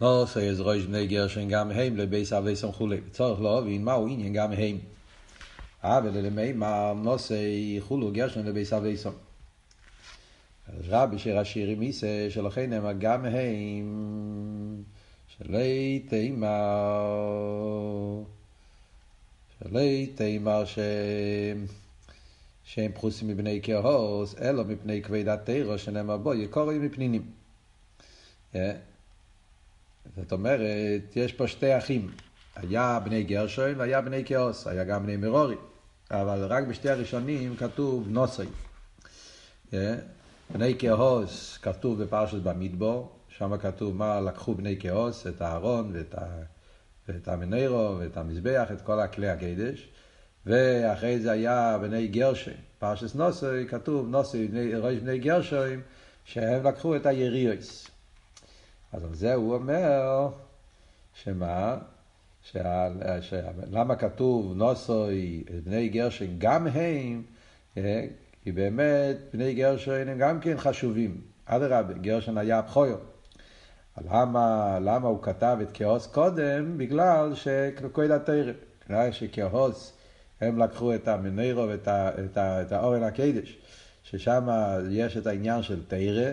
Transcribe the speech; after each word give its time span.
נוסו 0.00 0.40
יש 0.40 0.58
ראש 0.60 0.82
בני 0.82 1.06
גרשן 1.06 1.48
גם 1.48 1.70
הם 1.70 1.96
לבייס 1.96 2.32
אבי 2.32 2.56
סמכולי. 2.56 3.00
צורך 3.10 3.40
להבין 3.40 3.84
מהו 3.84 4.08
עניין 4.08 4.32
גם 4.32 4.52
הם. 4.52 4.78
אבל 5.82 6.10
למימר 6.18 6.92
נוסי 6.92 7.76
חולו 7.80 8.12
גרשן 8.12 8.46
לבייס 8.46 8.72
אבי 8.72 8.96
סמכולי. 8.96 9.26
רבי 10.88 11.18
שיר 11.18 11.38
השירים 11.38 11.80
מיסה 11.80 12.26
שלכן 12.30 12.70
נאמר 12.70 12.92
גם 12.98 13.24
הם 13.24 14.82
שלי 15.28 16.04
תימר 16.08 16.56
שלי 19.58 20.06
תימר 20.14 20.64
שהם 20.64 21.66
שהם 22.64 22.92
פרוסים 22.92 23.28
מבני 23.28 23.60
כהוס, 23.62 24.34
אלא 24.40 24.64
מפני 24.64 25.02
כבדת 25.02 25.44
תירו 25.44 25.78
שנאמר 25.78 26.16
בו 26.16 26.34
יקורי 26.34 26.78
מפנינים. 26.78 27.22
זאת 30.16 30.32
אומרת, 30.32 31.16
יש 31.16 31.32
פה 31.32 31.48
שתי 31.48 31.78
אחים. 31.78 32.10
היה 32.56 33.00
בני 33.04 33.22
גרשון 33.22 33.72
והיה 33.76 34.00
בני 34.00 34.22
כהוס, 34.26 34.66
היה 34.66 34.84
גם 34.84 35.02
בני 35.02 35.16
מרורי. 35.16 35.56
אבל 36.10 36.44
רק 36.44 36.64
בשתי 36.64 36.90
הראשונים 36.90 37.56
כתוב 37.56 38.08
נוסי. 38.08 38.42
בני 40.50 40.74
כהוס 40.78 41.58
כתוב 41.62 42.02
בפרשת 42.02 42.38
במדבור, 42.42 43.12
שם 43.28 43.56
כתוב 43.56 43.96
מה 43.96 44.20
לקחו 44.20 44.54
בני 44.54 44.76
כהוס, 44.80 45.26
את 45.26 45.40
הארון 45.40 45.90
ואת, 45.94 46.14
ה... 46.14 46.26
ואת 47.08 47.28
המנרו 47.28 47.96
ואת 47.98 48.16
המזבח, 48.16 48.68
את 48.72 48.80
כל 48.80 49.00
הכלי 49.00 49.28
הקדש. 49.28 49.88
ואחרי 50.46 51.20
זה 51.20 51.30
היה 51.30 51.78
בני 51.80 52.08
גרשון. 52.08 52.54
פרשת 52.78 53.14
נוסי 53.14 53.66
כתוב 53.68 54.08
נוסי, 54.08 54.48
ראש 54.76 54.98
בני 54.98 55.18
גרשון, 55.18 55.80
שהם 56.24 56.66
לקחו 56.66 56.96
את 56.96 57.06
היריוס. 57.06 57.95
אז 58.92 59.04
על 59.04 59.14
זה 59.14 59.34
הוא 59.34 59.54
אומר, 59.54 60.28
שמה? 61.14 61.78
שה, 62.42 62.88
שה, 63.20 63.40
למה 63.70 63.96
כתוב 63.96 64.56
נוסוי, 64.56 65.44
בני 65.64 65.88
גרשון, 65.88 66.28
גם 66.38 66.66
הם, 66.66 67.22
אה, 67.76 68.06
כי 68.42 68.52
באמת 68.52 69.16
בני 69.32 69.54
גרשון 69.54 70.08
הם 70.08 70.18
גם 70.18 70.40
כן 70.40 70.56
חשובים. 70.58 71.20
אדרבה, 71.46 71.92
גרשון 71.92 72.38
היה 72.38 72.62
בכויו. 72.62 72.96
למה, 74.04 74.78
למה 74.80 75.08
הוא 75.08 75.22
כתב 75.22 75.58
את 75.62 75.68
כהוס 75.74 76.06
קודם? 76.06 76.78
בגלל 76.78 77.34
שכוי 77.34 78.12
התרא. 78.12 78.52
בגלל 78.84 79.12
שכהוס 79.12 79.92
הם 80.40 80.58
לקחו 80.58 80.94
את 80.94 81.08
המנירו 81.08 81.68
ואת 81.68 81.88
את 81.88 82.38
את 82.38 82.72
האורן 82.72 83.02
הקדש, 83.02 83.58
ששם 84.02 84.48
יש 84.90 85.16
את 85.16 85.26
העניין 85.26 85.62
של 85.62 85.82
תרא, 85.88 86.30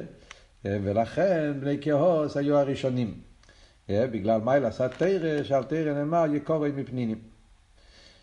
ולכן 0.65 1.53
בני 1.59 1.77
כהוס 1.81 2.37
היו 2.37 2.57
הראשונים. 2.57 3.13
בגלל 3.89 4.41
מיילה 4.41 4.67
עשה 4.67 4.87
תרא, 4.89 5.43
שעל 5.43 5.63
תרא 5.63 5.93
נאמר 5.93 6.25
יקורי 6.33 6.71
מפנינים. 6.71 7.17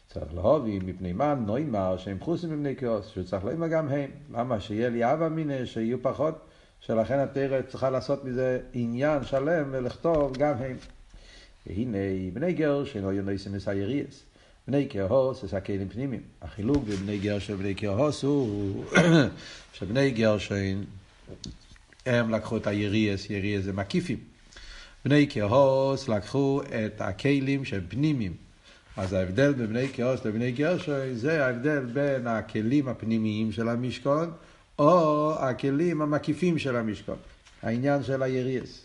צריך 0.08 0.34
להובי 0.34 0.78
מפני 0.78 1.12
מה 1.12 1.34
נוימר 1.34 1.97
שהם 1.97 2.20
חוסים 2.20 2.50
מבני 2.50 2.77
כהוס, 2.77 3.08
שהוא 3.08 3.24
צריך 3.24 3.44
לומר 3.44 3.69
גם 3.69 3.88
הם. 3.88 4.10
למה? 4.32 4.60
שיהיה 4.60 4.88
לי 4.88 5.12
אבא 5.12 5.28
מיניה, 5.28 5.66
שיהיו 5.66 6.02
פחות, 6.02 6.47
שלכן 6.80 7.19
התרא 7.19 7.62
צריכה 7.62 7.91
לעשות 7.91 8.24
מזה 8.24 8.60
עניין 8.72 9.25
שלם 9.25 9.69
ולכתוב 9.70 10.36
גם 10.36 10.54
הם. 10.58 10.77
והנה 11.66 11.98
בני 12.32 12.52
גר 12.52 12.84
שאינו 12.84 13.12
יונויסים 13.12 13.52
מסייריאס. 13.52 14.22
בני 14.69 14.86
כהוס 14.91 15.44
זה 15.44 15.56
הכלים 15.56 15.88
פנימיים. 15.88 16.22
החילוק 16.42 16.84
בין 16.84 16.97
בני 16.97 17.19
גרשון 17.19 17.54
ובני 17.54 17.75
כהוס 17.77 18.22
הוא 18.22 18.84
שבני 19.75 20.10
גרשון 20.10 20.84
הם 22.06 22.31
לקחו 22.31 22.56
את 22.56 22.67
היריאס, 22.67 23.31
יריאס 23.31 23.65
זה 23.65 23.73
מקיפים. 23.73 24.19
בני 25.05 25.27
כהוס 25.31 26.09
לקחו 26.09 26.62
את 26.62 27.01
הכלים 27.01 27.65
שהם 27.65 27.83
פנימיים. 27.89 28.34
אז 28.97 29.12
ההבדל 29.12 29.53
בין 29.53 29.67
בני 29.67 29.89
כהוס 29.93 30.25
לבני 30.25 30.53
גרשון 30.53 31.15
זה 31.15 31.47
ההבדל 31.47 31.81
בין 31.81 32.27
הכלים 32.27 32.89
הפנימיים 32.89 33.53
של 33.53 33.69
המשכון 33.69 34.31
או 34.78 35.34
הכלים 35.39 36.03
המקיפים 36.03 36.59
של 36.59 36.77
המשכון. 36.77 37.16
העניין 37.62 38.03
של 38.03 38.22
היריאס. 38.22 38.84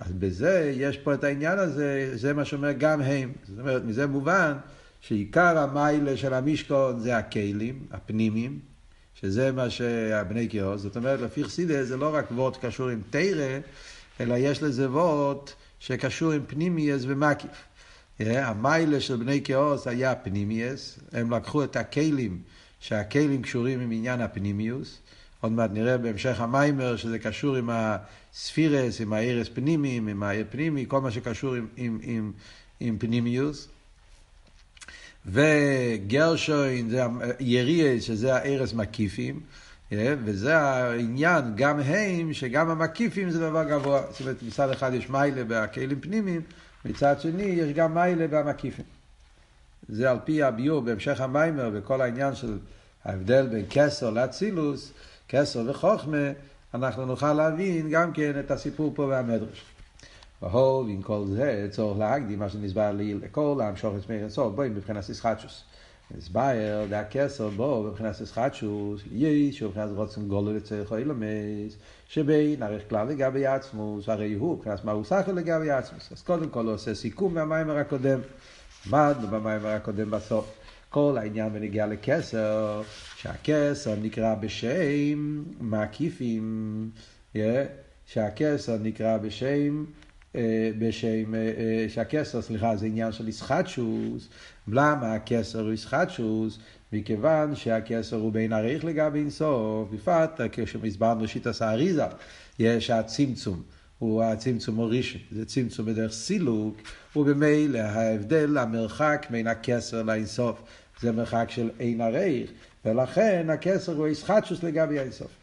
אז 0.00 0.12
בזה 0.18 0.72
יש 0.76 0.96
פה 0.96 1.14
את 1.14 1.24
העניין 1.24 1.58
הזה, 1.58 2.10
זה 2.14 2.32
מה 2.32 2.44
שאומר 2.44 2.72
גם 2.72 3.00
הם. 3.00 3.32
זאת 3.48 3.58
אומרת, 3.58 3.84
מזה 3.84 4.06
מובן 4.06 4.52
שעיקר 5.00 5.58
המעלה 5.58 6.16
של 6.16 6.34
המשכון 6.34 7.00
זה 7.00 7.16
הכלים 7.16 7.86
הפנימיים, 7.90 8.58
שזה 9.14 9.52
מה 9.52 9.70
שהבני 9.70 10.48
קהת, 10.48 10.82
זאת 10.82 10.96
אומרת, 10.96 11.20
לפי 11.20 11.44
חסידות 11.44 11.84
זה 11.84 11.96
לא 11.96 12.14
רק 12.14 12.30
וורט 12.30 12.64
קשור 12.64 12.88
עם 12.88 13.00
תרא, 13.10 13.58
אלא 14.20 14.34
יש 14.38 14.62
לזה 14.62 14.90
וורט 14.90 15.52
שקשור 15.80 16.32
עם 16.32 16.42
פנימיות 16.46 17.02
ומקיף. 17.06 17.64
המעלה 18.20 19.00
של 19.00 19.16
בני 19.16 19.40
קהת 19.40 19.86
היה 19.86 20.14
פנימיות, 20.14 20.98
הם 21.12 21.32
לקחו 21.32 21.64
את 21.64 21.76
הכלים, 21.76 22.42
שהכלים 22.80 23.42
קשורים 23.42 23.80
עם 23.80 23.90
עניין 23.92 24.20
הפנימיות, 24.20 24.98
עוד 25.40 25.52
מעט 25.52 25.70
נראה 25.72 25.98
בהמשך 25.98 26.40
המיימר 26.40 26.96
שזה 26.96 27.18
קשור 27.18 27.56
עם 27.56 27.70
הספירס, 27.72 29.00
עם 29.00 29.12
הארס 29.12 29.48
פנימיים, 29.48 30.08
עם 30.08 30.22
האר 30.22 30.42
פנימי, 30.50 30.84
כל 30.88 31.00
מה 31.00 31.10
שקשור 31.10 31.54
עם, 31.54 31.66
עם, 31.76 31.98
עם, 32.02 32.32
עם 32.80 32.98
פנימיוס. 32.98 33.68
וגרשוין 35.26 36.90
זה 36.90 37.02
יריאס, 37.40 38.02
שזה 38.02 38.34
הארס 38.34 38.72
מקיפים, 38.72 39.40
וזה 39.92 40.58
העניין, 40.58 41.44
גם 41.56 41.80
הם, 41.80 42.32
שגם 42.32 42.70
המקיפים 42.70 43.30
זה 43.30 43.40
דבר 43.40 43.64
גבוה. 43.64 44.02
זאת 44.10 44.20
אומרת, 44.20 44.42
מצד 44.42 44.70
אחד 44.70 44.94
יש 44.94 45.10
מיילה 45.10 45.42
בכלים 45.48 46.00
פנימיים, 46.00 46.40
מצד 46.84 47.20
שני 47.20 47.42
יש 47.42 47.72
גם 47.72 47.94
מיילה 47.94 48.26
במקיפים. 48.28 48.84
זה 49.88 50.10
על 50.10 50.18
פי 50.24 50.42
הביור 50.42 50.80
בהמשך 50.80 51.20
המיימר, 51.20 51.70
וכל 51.72 52.00
העניין 52.00 52.34
של 52.34 52.58
ההבדל 53.04 53.46
בין 53.46 53.64
כסר 53.70 54.10
לאצילוס, 54.10 54.92
כסר 55.28 55.62
וחוכמה, 55.66 56.32
אנחנו 56.74 57.06
נוכל 57.06 57.32
להבין 57.32 57.90
גם 57.90 58.12
כן 58.12 58.40
את 58.40 58.50
הסיפור 58.50 58.92
פה 58.94 59.02
והמדרש. 59.02 59.64
והוא, 60.42 60.84
ועם 60.84 61.02
כל 61.02 61.24
זה, 61.26 61.68
צורך 61.70 61.98
להקדים 61.98 62.38
מה 62.38 62.48
שנסבר 62.48 62.92
לי 62.92 63.14
לכל 63.14 63.60
המשוך 63.62 63.94
את 63.96 64.02
שמיר 64.02 64.20
אינסוף, 64.20 64.54
בואי 64.54 64.68
מבחינת 64.68 65.08
ישחטשוס. 65.08 65.64
נסבר, 66.16 66.84
דה 66.88 67.04
כסר 67.04 67.48
בו, 67.48 67.82
מבחינת 67.82 68.20
ישחטשוס, 68.20 69.02
יש, 69.12 69.62
מבחינת 69.62 69.88
רוצים 69.94 70.28
גולו 70.28 70.54
לצריך 70.54 70.92
אילמס, 70.92 71.76
שבין 72.08 72.62
ערך 72.62 72.88
כלל 72.88 73.08
לגבי 73.08 73.46
עצמוס, 73.46 74.08
הרי 74.08 74.32
הוא, 74.32 74.56
מבחינת 74.56 74.84
מה 74.84 74.92
הוא 74.92 75.04
סחר 75.04 75.32
לגבי 75.32 75.70
עצמוס. 75.70 76.12
אז 76.12 76.22
קודם 76.22 76.48
כל 76.48 76.64
הוא 76.64 76.74
עושה 76.74 76.94
סיכום 76.94 77.34
מהמיימר 77.34 77.76
הקודם. 77.76 78.20
למדנו 78.86 79.28
במיימר 79.28 79.68
הקודם 79.68 80.10
בסוף. 80.10 80.54
כל 80.90 81.16
העניין 81.18 81.52
בנגיעה 81.52 81.86
לכסר, 81.86 82.82
שהכסר 83.16 83.94
נקרא 84.02 84.34
בשם 84.34 85.42
מקיפים, 85.60 86.90
שהכסר 88.06 88.76
נקרא 88.82 89.18
בשם, 89.18 89.84
בשם, 90.78 91.34
uh, 91.34 91.36
שהכסר, 91.88 92.42
סליחה, 92.42 92.76
זה 92.76 92.86
עניין 92.86 93.12
של 93.12 93.28
ישחטשוס. 93.28 94.28
למה 94.68 95.14
הכסר 95.14 95.60
הוא 95.60 95.72
ישחטשוס? 95.72 96.58
מכיוון 96.92 97.56
שהכסר 97.56 98.16
הוא 98.16 98.32
בין 98.32 98.52
עריך 98.52 98.84
לגבי 98.84 99.18
אינסוף, 99.18 99.90
בפרט 99.90 100.40
כשהסברנו 100.52 101.28
שיטת 101.28 101.62
האריזה, 101.62 102.04
יש 102.58 102.90
הצמצום. 102.90 103.62
הוא 103.98 104.22
הצמצום 104.22 104.80
הראשון, 104.80 105.20
זה 105.30 105.46
צמצום 105.46 105.86
בדרך 105.86 106.12
סילוק, 106.12 106.76
ובמילא 107.16 107.78
ההבדל, 107.78 108.58
המרחק 108.58 109.26
בין 109.30 109.46
הכסר 109.46 110.02
לאינסוף, 110.02 110.62
זה 111.00 111.12
מרחק 111.12 111.46
של 111.48 111.70
אין 111.80 112.00
עריך, 112.00 112.50
ולכן 112.84 113.50
הכסר 113.50 113.96
הוא 113.96 114.08
ישחטשוס 114.08 114.62
לגבי 114.62 114.98
האינסוף. 114.98 115.41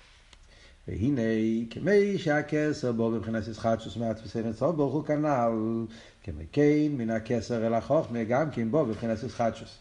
והנה, 0.89 1.21
כמי 1.69 2.17
שהכסר 2.17 2.91
בו 2.91 3.09
מבחינת 3.09 3.47
ישחטשוס 3.47 3.97
מעצמסי 3.97 4.39
אינסוף, 4.39 4.75
ברוך 4.75 4.93
הוא 4.93 5.03
כנ"ל, 5.03 5.85
כמי 6.23 6.43
כן 6.51 6.87
מן 6.97 7.09
הכסר 7.09 7.67
אל 7.67 7.73
החוכמה, 7.73 8.23
גם 8.23 8.51
כן 8.51 8.71
בו 8.71 8.85
מבחינת 8.85 9.23
ישחטשוס. 9.23 9.77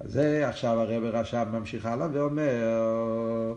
אז 0.00 0.12
זה 0.12 0.48
עכשיו 0.48 0.80
הרב 0.80 1.04
רש"ב 1.04 1.46
ממשיך 1.52 1.86
הלאה 1.86 2.08
ואומר, 2.12 3.54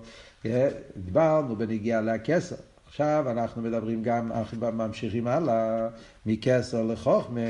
דיברנו 0.97 1.55
בנגיעה 1.55 2.01
לכסר. 2.01 2.55
עכשיו 2.87 3.25
אנחנו 3.31 3.61
מדברים 3.61 4.03
גם, 4.03 4.31
ממשיכים 4.73 5.27
הלאה, 5.27 5.87
מכסר 6.25 6.83
לחוכמה, 6.83 7.41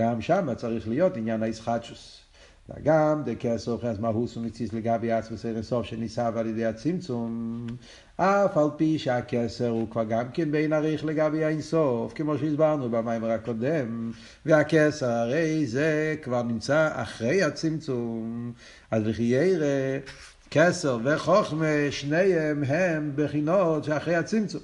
גם 0.00 0.20
שם 0.20 0.54
צריך 0.56 0.88
להיות 0.88 1.16
עניין 1.16 1.42
הישחטשוס. 1.42 2.20
וגם 2.68 3.22
דקסר 3.24 3.74
מבחינת 3.74 3.98
מהוס 3.98 4.36
ומציץ 4.36 4.72
לגבי 4.72 5.12
עצמס 5.12 5.46
אינסוף 5.46 5.86
שניסה 5.86 6.28
על 6.28 6.46
ידי 6.46 6.66
הצמצום, 6.66 7.66
אף 8.16 8.56
על 8.56 8.68
פי 8.76 8.98
שהכסר 8.98 9.68
הוא 9.68 9.90
כבר 9.90 10.04
גם 10.04 10.24
כן 10.32 10.50
בין 10.50 10.72
עריך 10.72 11.04
לגבי 11.04 11.44
האינסוף, 11.44 12.12
כמו 12.14 12.38
שהסברנו 12.38 12.90
במיימר 12.90 13.30
הקודם, 13.30 14.10
והכסר 14.46 15.10
הרי 15.10 15.66
זה 15.66 16.14
כבר 16.22 16.42
נמצא 16.42 16.88
אחרי 16.92 17.42
הצמצום, 17.42 18.52
אז 18.90 19.06
לכי 19.06 19.22
ירא, 19.22 19.98
כסר 20.50 20.98
וחוכמה, 21.04 21.66
שניהם 21.90 22.64
הם 22.64 23.12
בחינות 23.14 23.84
שאחרי 23.84 24.14
הצמצום. 24.14 24.62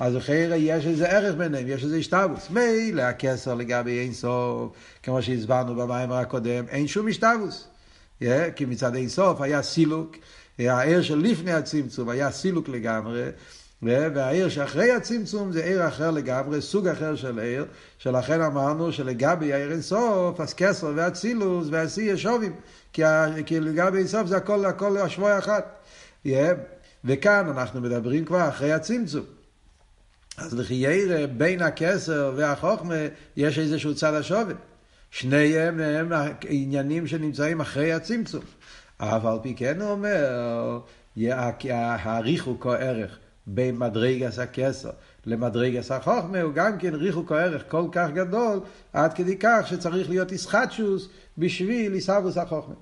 אז 0.00 0.14
לכן 0.14 0.50
יש 0.56 0.86
איזה 0.86 1.08
ערך 1.08 1.34
ביניהם, 1.34 1.68
יש 1.68 1.84
איזה 1.84 1.96
השתבוס. 1.96 2.50
מילא 2.50 3.02
הכסר 3.02 3.54
לגבי 3.54 3.98
אין 3.98 4.12
סוף, 4.12 4.72
כמו 5.02 5.22
שהסברנו 5.22 5.74
במיימר 5.74 6.16
הקודם, 6.16 6.64
אין 6.68 6.86
שום 6.86 7.08
השתבוס. 7.08 7.68
Yeah, 8.22 8.26
כי 8.56 8.64
מצד 8.64 8.94
אין 8.94 9.08
סוף 9.08 9.40
היה 9.40 9.62
סילוק, 9.62 10.16
העיר 10.58 11.02
של 11.02 11.18
לפני 11.18 11.52
הצמצום 11.52 12.08
היה 12.08 12.30
סילוק 12.30 12.68
לגמרי, 12.68 13.24
והעיר 13.82 14.48
שאחרי 14.48 14.92
הצמצום 14.92 15.52
זה 15.52 15.64
עיר 15.64 15.88
אחר 15.88 16.10
לגמרי, 16.10 16.62
סוג 16.62 16.88
אחר 16.88 17.16
של 17.16 17.38
עיר, 17.38 17.66
שלכן 17.98 18.40
אמרנו 18.40 18.92
שלגבי 18.92 19.52
העיר 19.52 19.72
אין 19.72 19.82
סוף, 19.82 20.40
אז 20.40 20.54
כסר 20.54 20.92
והצילוס 20.96 21.68
והשיא 21.70 22.12
יש 22.12 22.22
שובים, 22.22 22.52
כי, 22.92 23.02
כי 23.46 23.60
לגבי 23.60 23.98
אין 23.98 24.06
סוף 24.06 24.26
זה 24.26 24.36
הכל, 24.36 24.64
הכל 24.64 24.98
השבוע 24.98 25.38
אחת. 25.38 25.84
וכאן 27.04 27.48
אנחנו 27.48 27.80
מדברים 27.80 28.24
כבר 28.24 28.48
אחרי 28.48 28.72
הצמצום. 28.72 29.24
אז 30.36 30.54
לחיירה 30.54 31.26
בין 31.26 31.62
הכסר 31.62 32.32
והחוכמה 32.36 32.94
יש 33.36 33.58
איזשהו 33.58 33.94
צד 33.94 34.14
השווה. 34.14 34.54
שניהם 35.10 35.80
הם 35.80 36.12
עניינים 36.48 37.06
שנמצאים 37.06 37.60
אחרי 37.60 37.92
הצמצום. 37.92 38.44
אף 38.98 39.24
על 39.24 39.38
פי 39.42 39.54
כן 39.54 39.80
הוא 39.80 39.90
אומר, 39.90 40.80
הריחוק 41.78 42.66
הערך 42.66 43.18
בין 43.46 43.78
מדרגס 43.78 44.38
הכסר 44.38 44.90
למדרגס 45.26 45.90
החוכמה 45.90 46.40
הוא 46.40 46.52
גם 46.52 46.78
כן 46.78 46.94
ריחוק 46.94 47.32
הערך 47.32 47.64
כל 47.68 47.84
כך 47.92 48.10
גדול, 48.10 48.60
עד 48.92 49.14
כדי 49.14 49.36
כך 49.40 49.66
שצריך 49.66 50.08
להיות 50.08 50.32
איסחטשוס 50.32 51.08
בשביל 51.38 51.94
איסאבוס 51.94 52.36
החוכמה. 52.36 52.74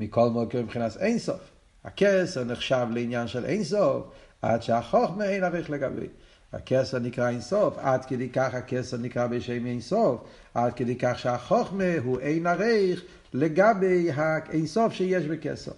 מכל 0.00 0.30
מקום 0.30 0.60
מבחינת 0.60 0.96
אינסוף. 0.96 1.40
הכסר 1.84 2.44
נחשב 2.44 2.86
לעניין 2.90 3.26
של 3.26 3.44
אינסוף, 3.44 4.06
עד 4.42 4.62
שהחוכמה 4.62 5.24
אין 5.24 5.44
עריך 5.44 5.70
לגבי. 5.70 6.06
הכסר 6.52 6.98
נקרא 6.98 7.28
אינסוף, 7.28 7.74
עד 7.78 8.04
כדי 8.04 8.28
כך 8.28 8.54
הכסר 8.54 8.96
נקרא 8.96 9.26
בשם 9.26 9.66
אינסוף, 9.66 10.20
עד 10.54 10.72
כדי 10.72 10.96
כך 10.96 11.18
שהחוכמה 11.18 11.84
הוא 12.04 12.20
אין 12.20 12.46
עריך 12.46 13.02
לגבי 13.34 14.10
האינסוף 14.14 14.92
שיש 14.92 15.24
בכסר. 15.24 15.72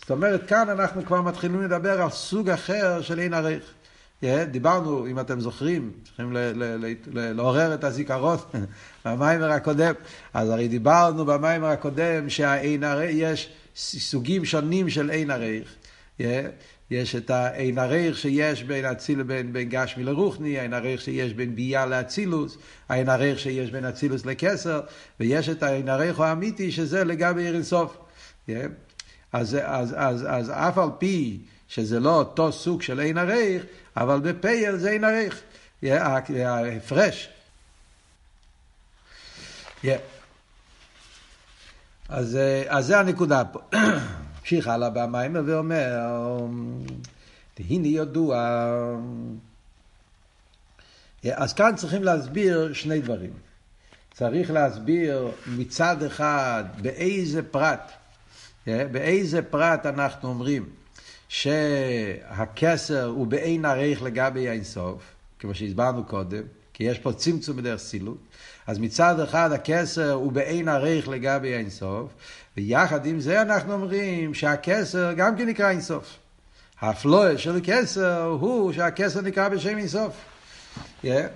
זאת 0.00 0.10
אומרת, 0.10 0.48
כאן 0.48 0.68
אנחנו 0.68 1.04
כבר 1.04 1.22
מתחילים 1.22 1.62
לדבר 1.62 2.02
על 2.02 2.10
סוג 2.10 2.50
אחר 2.50 3.02
של 3.02 3.20
אין 3.20 3.34
עריך. 3.34 3.74
דיברנו, 4.50 5.06
אם 5.06 5.20
אתם 5.20 5.40
זוכרים, 5.40 5.92
צריכים 6.04 6.36
לעורר 7.12 7.74
את 7.74 7.84
הזיכרון 7.84 8.36
במיימר 9.04 9.50
הקודם, 9.50 9.94
אז 10.34 10.48
הרי 10.48 10.68
דיברנו 10.68 11.24
במיימר 11.24 11.66
הקודם 11.66 12.28
שיש 12.28 13.52
סוגים 13.76 14.44
שונים 14.44 14.88
של 14.88 15.10
אין 15.10 15.30
עריך. 15.30 15.74
יש 16.90 17.16
את 17.16 17.30
העין 17.30 17.78
הריך 17.78 18.18
שיש 18.18 18.62
בין 18.62 18.84
אציל, 18.84 19.22
בין, 19.22 19.52
בין 19.52 19.68
גשמי 19.68 20.04
לרוחני, 20.04 20.58
העין 20.58 20.74
הריך 20.74 21.00
שיש 21.00 21.34
בין 21.34 21.54
ביאה 21.54 21.86
לאצילוס, 21.86 22.58
העין 22.88 23.08
הריך 23.08 23.38
שיש 23.38 23.70
בין 23.70 23.84
אצילוס 23.84 24.26
לקסר, 24.26 24.80
ויש 25.20 25.48
את 25.48 25.62
העין 25.62 25.88
הריך 25.88 26.20
האמיתי 26.20 26.72
שזה 26.72 27.04
לגבי 27.04 27.42
עיר 27.42 27.54
אינסוף. 27.54 27.96
Yeah. 28.48 28.52
אז, 29.32 29.56
אז, 29.62 29.94
אז, 29.98 30.26
אז 30.28 30.50
אף 30.50 30.78
על 30.78 30.88
פי 30.98 31.38
שזה 31.68 32.00
לא 32.00 32.14
אותו 32.16 32.52
סוג 32.52 32.82
של 32.82 33.00
עין 33.00 33.18
הריך, 33.18 33.64
אבל 33.96 34.20
בפייל 34.20 34.76
זה 34.76 34.90
עין 34.90 35.04
הריך. 35.04 35.40
Yeah, 35.84 35.88
ההפרש. 36.44 37.28
Yeah. 39.84 39.88
אז, 42.08 42.38
אז 42.68 42.86
זה 42.86 42.98
הנקודה 42.98 43.44
פה. 43.44 43.60
ממשיך 44.52 44.68
הלאה 44.68 44.90
במיימר 44.90 45.42
ואומר, 45.46 45.98
הנה 47.58 47.88
ידוע. 47.88 48.56
אז 51.32 51.52
כאן 51.52 51.72
צריכים 51.76 52.02
להסביר 52.02 52.72
שני 52.72 53.00
דברים. 53.00 53.30
צריך 54.14 54.50
להסביר 54.50 55.30
מצד 55.46 56.02
אחד 56.02 56.64
באיזה 56.82 57.42
פרט, 57.42 57.92
באיזה 58.66 59.42
פרט 59.42 59.86
אנחנו 59.86 60.28
אומרים 60.28 60.68
שהכסר 61.28 63.04
הוא 63.04 63.26
באין 63.26 63.64
ערך 63.64 64.02
לגבי 64.02 64.48
האינסוף, 64.48 65.02
כמו 65.38 65.54
שהסברנו 65.54 66.04
קודם, 66.04 66.42
כי 66.80 66.84
יש 66.84 66.98
פה 66.98 67.12
צמצום 67.12 67.56
בדרך 67.56 67.80
סילוק. 67.80 68.18
אז 68.66 68.78
מצד 68.78 69.20
אחד 69.20 69.52
הכסר 69.52 70.12
הוא 70.12 70.32
באין 70.32 70.68
ערך 70.68 71.08
לגבי 71.08 71.54
האינסוף, 71.54 72.10
ויחד 72.56 73.06
עם 73.06 73.20
זה 73.20 73.42
אנחנו 73.42 73.72
אומרים 73.72 74.34
שהכסר 74.34 75.12
גם 75.12 75.36
כן 75.36 75.48
נקרא 75.48 75.70
אינסוף. 75.70 76.16
הפלואה 76.80 77.38
של 77.38 77.60
כסר 77.62 78.22
הוא 78.22 78.72
שהכסר 78.72 79.20
נקרא 79.20 79.48
בשם 79.48 79.78
אינסוף. 79.78 80.12
Yeah. 81.04 81.06
אז, 81.08 81.30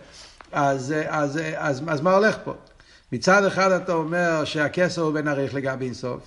אז, 0.52 0.94
אז, 1.08 1.40
אז, 1.56 1.82
אז 1.88 2.00
מה 2.00 2.14
הולך 2.14 2.36
פה? 2.44 2.54
מצד 3.12 3.44
אחד 3.44 3.70
אתה 3.70 3.92
אומר 3.92 4.44
שהכסר 4.44 5.02
הוא 5.02 5.14
בין 5.14 5.28
ערך 5.28 5.54
לגבי 5.54 5.84
אינסוף. 5.84 6.20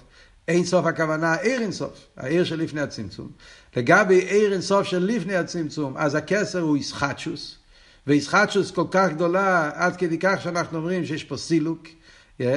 אינסוף 0.48 0.86
הכוונה 0.86 1.36
עיר 1.36 1.62
אינסוף, 1.62 2.08
העיר 2.18 2.44
של 2.44 2.60
לפני 2.60 2.82
הצמצום. 2.82 3.30
לגבי 3.76 4.20
עיר 4.20 4.54
אינסוף 4.54 4.88
של 4.88 5.06
לפני 5.06 5.36
הצמצום, 5.36 5.98
אז 5.98 6.16
הכסר 6.16 6.60
הוא 6.60 6.76
איסחטשוס. 6.76 7.58
ואיסחטשוס 8.08 8.72
כל 8.72 8.86
כך 8.92 9.10
גדולה 9.10 9.72
עד 9.74 9.96
כדי 9.96 10.18
כך 10.20 10.42
שאנחנו 10.42 10.78
אומרים 10.78 11.06
שיש 11.06 11.24
פה 11.24 11.38
סילוק. 11.38 11.88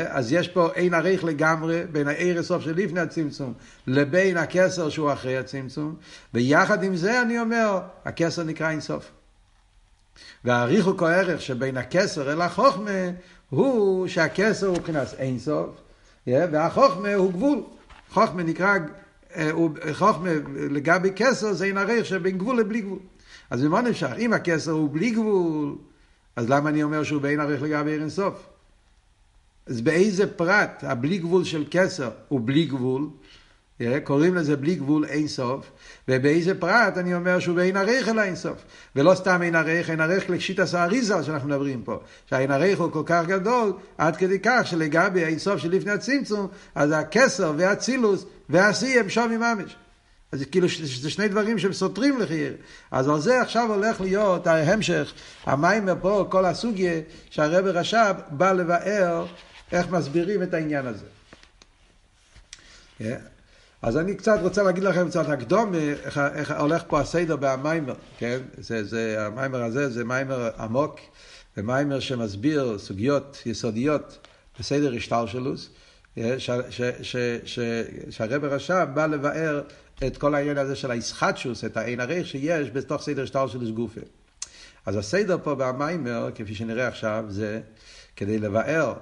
אז 0.08 0.32
יש 0.32 0.48
פה 0.48 0.68
אין 0.74 0.94
עריך 0.94 1.24
לגמרי 1.24 1.82
בין 1.92 2.08
העיר 2.08 2.40
הסוף 2.40 2.62
של 2.62 2.74
לפני 2.76 3.00
הצמצום 3.00 3.52
לבין 3.86 4.36
הכסר 4.36 4.88
שהוא 4.88 5.12
אחרי 5.12 5.38
הצמצום, 5.38 5.94
ויחד 6.34 6.82
עם 6.82 6.96
זה 6.96 7.22
אני 7.22 7.40
אומר, 7.40 7.80
הכסר 8.04 8.44
נקרא 8.44 8.70
אינסוף. 8.70 9.10
והעריך 10.44 10.86
הוא 10.86 10.98
כערך 10.98 11.40
שבין 11.40 11.76
הכסר 11.76 12.32
אל 12.32 12.40
החוכמה 12.40 13.10
הוא 13.50 14.08
שהכסר 14.08 14.66
הוא 14.66 14.76
מבחינת 14.76 15.14
אינסוף, 15.18 15.70
והחוכמה 16.26 17.14
הוא 17.14 17.32
גבול. 17.32 17.62
חוכמה 18.10 18.42
נקרא, 18.42 18.78
אה, 19.36 19.50
חוכמה 19.92 20.30
לגבי 20.70 21.10
כסר 21.16 21.52
זה 21.52 21.64
אין 21.64 21.78
עריך 21.78 22.06
שבין 22.06 22.38
גבול 22.38 22.60
לבלי 22.60 22.80
גבול. 22.80 22.98
אז 23.50 23.64
ממה 23.64 23.80
נמשך? 23.80 24.10
אם 24.18 24.32
הכסר 24.32 24.70
הוא 24.70 24.90
בלי 24.92 25.10
גבול, 25.10 25.74
אז 26.36 26.50
למה 26.50 26.70
אני 26.70 26.82
אומר 26.82 27.02
שהוא 27.02 27.22
בין 27.22 27.40
עריך 27.40 27.62
לגבי 27.62 27.90
עיר 27.90 28.00
אינסוף? 28.00 28.46
אז 29.66 29.80
באיזה 29.80 30.26
פרט 30.26 30.84
הבלי 30.86 31.18
גבול 31.18 31.44
של 31.44 31.64
כסר 31.70 32.10
הוא 32.28 32.40
בלי 32.44 32.64
גבול, 32.64 33.08
קוראים 34.04 34.34
לזה 34.34 34.56
בלי 34.56 34.74
גבול 34.74 35.04
אין 35.04 35.28
סוף, 35.28 35.70
ובאיזה 36.08 36.60
פרט 36.60 36.98
אני 36.98 37.14
אומר 37.14 37.38
שהוא 37.38 37.56
באין 37.56 37.76
ערך 37.76 38.08
אל 38.08 38.18
אין 38.18 38.36
סוף. 38.36 38.64
ולא 38.96 39.14
סתם 39.14 39.42
אין 39.42 39.54
ערך, 39.54 39.90
אין 39.90 40.00
ערך 40.00 40.30
לשיטס 40.30 40.74
האריזה 40.74 41.22
שאנחנו 41.22 41.48
מדברים 41.48 41.82
פה. 41.82 42.00
שהאין 42.26 42.50
ערך 42.50 42.80
הוא 42.80 42.92
כל 42.92 43.02
כך 43.06 43.26
גדול, 43.26 43.72
עד 43.98 44.16
כדי 44.16 44.38
כך 44.42 44.60
שלגבי 44.64 45.24
האין 45.24 45.38
סוף 45.38 45.60
שלפני 45.60 45.92
הצמצום, 45.92 46.48
אז 46.74 46.90
הכסר 46.92 47.52
והצילוס 47.56 48.26
והשיא 48.48 49.00
הם 49.00 49.08
שם 49.08 49.30
ממש. 49.30 49.76
אז 50.32 50.44
כאילו 50.50 50.66
זה 50.82 51.10
שני 51.10 51.28
דברים 51.28 51.58
שהם 51.58 51.72
סותרים 51.72 52.20
לחייר. 52.20 52.56
אז 52.90 53.08
על 53.08 53.20
זה 53.20 53.40
עכשיו 53.40 53.72
הולך 53.72 54.00
להיות 54.00 54.46
ההמשך, 54.46 55.12
המיימר 55.44 55.94
פה, 56.00 56.26
כל 56.30 56.44
הסוגיה 56.44 57.00
שהרב 57.30 57.66
רש"ב 57.66 58.14
בא 58.30 58.52
לבאר 58.52 59.26
איך 59.72 59.90
מסבירים 59.90 60.42
את 60.42 60.54
העניין 60.54 60.86
הזה. 60.86 61.04
Yeah. 63.00 63.04
אז 63.82 63.96
אני 63.96 64.14
קצת 64.14 64.38
רוצה 64.42 64.62
להגיד 64.62 64.84
לכם 64.84 65.08
קצת 65.08 65.28
הקדום, 65.28 65.74
איך, 65.74 66.18
איך 66.18 66.50
הולך 66.50 66.82
פה 66.88 67.00
הסדר 67.00 67.36
במיימר, 67.36 67.94
כן? 68.18 68.38
זה, 68.58 68.84
זה, 68.84 69.26
המיימר 69.26 69.62
הזה 69.62 69.90
זה 69.90 70.04
מיימר 70.04 70.50
עמוק, 70.58 71.00
זה 71.56 71.62
מיימר 71.62 72.00
שמסביר 72.00 72.78
סוגיות 72.78 73.42
יסודיות 73.46 74.26
בסדר 74.58 74.94
השטלשלוס, 74.94 75.70
שהרב 78.10 78.44
רש"ב 78.44 78.84
בא 78.94 79.06
לבאר 79.06 79.62
את 80.06 80.16
כל 80.16 80.34
העניין 80.34 80.58
הזה 80.58 80.76
של 80.76 80.90
הישחטשוס, 80.90 81.64
את 81.64 81.76
העין 81.76 82.00
הריך 82.00 82.26
שיש 82.26 82.70
בתוך 82.70 83.02
סדר 83.02 83.22
השטלשלוס 83.22 83.70
גופה. 83.70 84.00
אז 84.86 84.96
הסדר 84.96 85.36
פה 85.42 85.54
במיימר, 85.54 86.30
כפי 86.34 86.54
שנראה 86.54 86.88
עכשיו, 86.88 87.24
זה 87.28 87.60
כדי 88.16 88.38
לבאר 88.38 88.94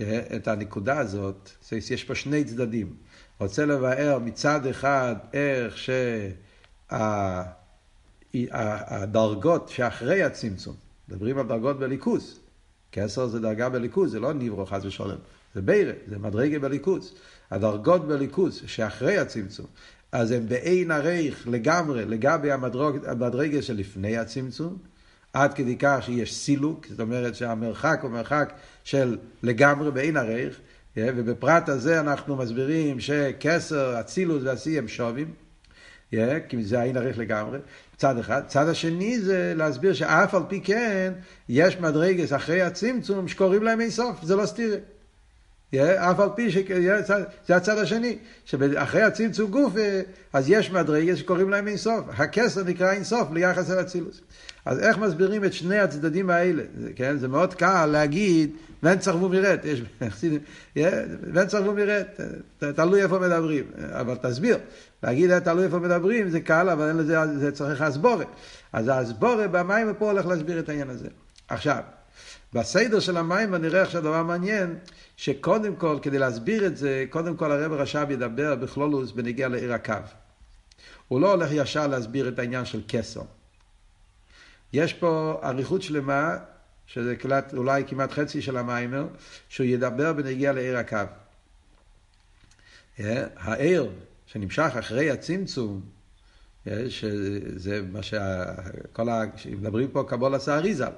אה, 0.00 0.20
את 0.36 0.48
הנקודה 0.48 0.98
הזאת, 0.98 1.50
יש 1.72 2.04
פה 2.04 2.14
שני 2.14 2.44
צדדים. 2.44 2.94
רוצה 3.40 3.66
לבאר 3.66 4.18
מצד 4.18 4.66
אחד 4.66 5.16
איך 5.32 5.76
שהדרגות 8.32 9.68
שאחרי 9.68 10.22
הצמצום, 10.22 10.74
מדברים 11.08 11.38
על 11.38 11.46
דרגות 11.46 11.78
בליכוז, 11.78 12.40
כסר 12.92 13.26
זה 13.26 13.40
דרגה 13.40 13.68
בליכוז, 13.68 14.10
זה 14.12 14.20
לא 14.20 14.32
ניברו 14.32 14.66
חס 14.66 14.84
ושלום, 14.84 15.18
זה 15.54 15.62
בירה, 15.62 15.92
זה 16.06 16.18
מדרגה 16.18 16.58
בליכוז. 16.58 17.14
הדרגות 17.50 18.08
בליכוז 18.08 18.62
שאחרי 18.66 19.18
הצמצום, 19.18 19.66
אז 20.12 20.30
הם 20.30 20.48
באין 20.48 20.90
עריך 20.90 21.48
לגמרי 21.48 22.04
לגבי 22.04 22.52
המדרגה 22.52 23.62
שלפני 23.62 24.18
הצמצום, 24.18 24.76
עד 25.32 25.54
כדי 25.54 25.76
כך 25.78 25.98
שיש 26.02 26.34
סילוק, 26.34 26.86
זאת 26.86 27.00
אומרת 27.00 27.34
שהמרחק 27.34 28.00
הוא 28.02 28.10
מרחק 28.10 28.52
של 28.84 29.18
לגמרי 29.42 29.90
באין 29.90 30.16
עריך, 30.16 30.60
ובפרט 30.96 31.68
הזה 31.68 32.00
אנחנו 32.00 32.36
מסבירים 32.36 33.00
שכסר, 33.00 34.00
אצילוס 34.00 34.42
והשיא 34.44 34.78
הם 34.78 34.88
שווים, 34.88 35.32
Yeah, 36.14 36.16
כי 36.48 36.64
זה 36.64 36.80
העין 36.80 36.96
ערך 36.96 37.18
לגמרי, 37.18 37.58
צד 37.96 38.18
אחד. 38.18 38.42
צד 38.46 38.68
השני 38.68 39.20
זה 39.20 39.52
להסביר 39.56 39.94
שאף 39.94 40.34
על 40.34 40.42
פי 40.48 40.60
כן, 40.60 41.12
יש 41.48 41.76
מדרגס 41.80 42.32
אחרי 42.32 42.62
הצמצום 42.62 43.28
שקוראים 43.28 43.62
להם 43.62 43.80
אין 43.80 43.90
סוף, 43.90 44.22
זה 44.22 44.36
לא 44.36 44.46
סתירה. 44.46 44.76
אף 45.76 46.20
על 46.20 46.28
פי 46.36 46.50
ש... 46.50 46.56
זה 47.46 47.56
הצד 47.56 47.78
השני, 47.78 48.18
שאחרי 48.44 49.02
הצמצום 49.02 49.50
גוף, 49.50 49.72
אז 50.32 50.50
יש 50.50 50.70
מדרגס 50.70 51.16
שקוראים 51.16 51.50
להם 51.50 51.68
אין 51.68 51.76
סוף. 51.76 52.04
הכסר 52.08 52.64
נקרא 52.64 52.90
אין 52.90 53.04
סוף 53.04 53.32
ליחס 53.32 53.70
אל 53.70 53.80
אצילוס. 53.80 54.20
אז 54.64 54.78
איך 54.78 54.98
מסבירים 54.98 55.44
את 55.44 55.52
שני 55.52 55.78
הצדדים 55.78 56.30
האלה? 56.30 56.62
כן, 56.96 57.16
זה 57.18 57.28
מאוד 57.28 57.54
קל 57.54 57.86
להגיד, 57.86 58.50
ואין 58.82 58.98
צרבו 58.98 59.30
יש 59.64 59.82
ואין 61.32 61.46
צרבו 61.46 61.72
מרד, 61.72 62.04
תלוי 62.58 63.02
איפה 63.02 63.18
מדברים, 63.18 63.64
אבל 63.92 64.16
תסביר. 64.22 64.58
להגיד 65.02 65.38
תלוי 65.38 65.64
איפה 65.64 65.78
מדברים 65.78 66.28
זה 66.28 66.40
קל, 66.40 66.70
אבל 66.70 66.88
אין 66.88 66.96
לזה, 66.96 67.16
זה 67.38 67.52
צריך 67.52 67.82
הסבורת. 67.82 68.26
אז 68.72 68.90
הסבורת 68.92 69.50
במים 69.50 69.94
פה 69.98 70.10
הולך 70.10 70.26
להסביר 70.26 70.58
את 70.58 70.68
העניין 70.68 70.90
הזה. 70.90 71.08
עכשיו, 71.48 71.82
בסדר 72.52 73.00
של 73.00 73.16
המים 73.16 73.54
נראה 73.54 73.82
עכשיו 73.82 74.02
דבר 74.02 74.22
מעניין, 74.22 74.78
שקודם 75.16 75.76
כל, 75.76 75.98
כדי 76.02 76.18
להסביר 76.18 76.66
את 76.66 76.76
זה, 76.76 77.04
קודם 77.10 77.36
כל 77.36 77.52
הרב 77.52 77.72
רש"ב 77.72 78.06
ידבר 78.10 78.54
בכלולוס 78.54 79.12
בנגיע 79.12 79.48
לעיר 79.48 79.72
הקו. 79.72 79.94
הוא 81.08 81.20
לא 81.20 81.32
הולך 81.32 81.48
ישר 81.52 81.86
להסביר 81.86 82.28
את 82.28 82.38
העניין 82.38 82.64
של 82.64 82.82
כסר. 82.88 83.22
יש 84.72 84.92
פה 84.92 85.40
אריכות 85.44 85.82
שלמה, 85.82 86.36
שזה 86.86 87.16
כלת, 87.16 87.54
אולי 87.54 87.84
כמעט 87.86 88.10
חצי 88.10 88.42
של 88.42 88.56
המיימר, 88.56 89.06
שהוא 89.48 89.66
ידבר 89.66 90.12
בנגיע 90.12 90.52
לעיר 90.52 90.78
הקו. 90.78 90.96
אה, 93.00 93.26
העיר 93.36 93.90
שנמשך 94.26 94.72
אחרי 94.78 95.10
הצמצום, 95.10 95.80
אה, 96.66 96.90
שזה 96.90 97.82
מה 97.92 98.02
שכל 98.02 99.08
ה... 99.08 99.22
מדברים 99.60 99.88
פה 99.88 100.04
קבול 100.08 100.38
סאריזל. 100.38 100.92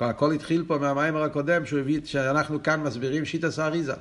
הכל 0.00 0.32
התחיל 0.32 0.64
פה 0.66 0.78
מהמיימר 0.78 1.22
הקודם, 1.22 1.66
שהוא 1.66 1.80
הביא, 1.80 2.00
שאנחנו 2.04 2.62
כאן 2.62 2.80
מסבירים 2.80 3.24
שיטה 3.24 3.50
סאריזל. 3.50 3.92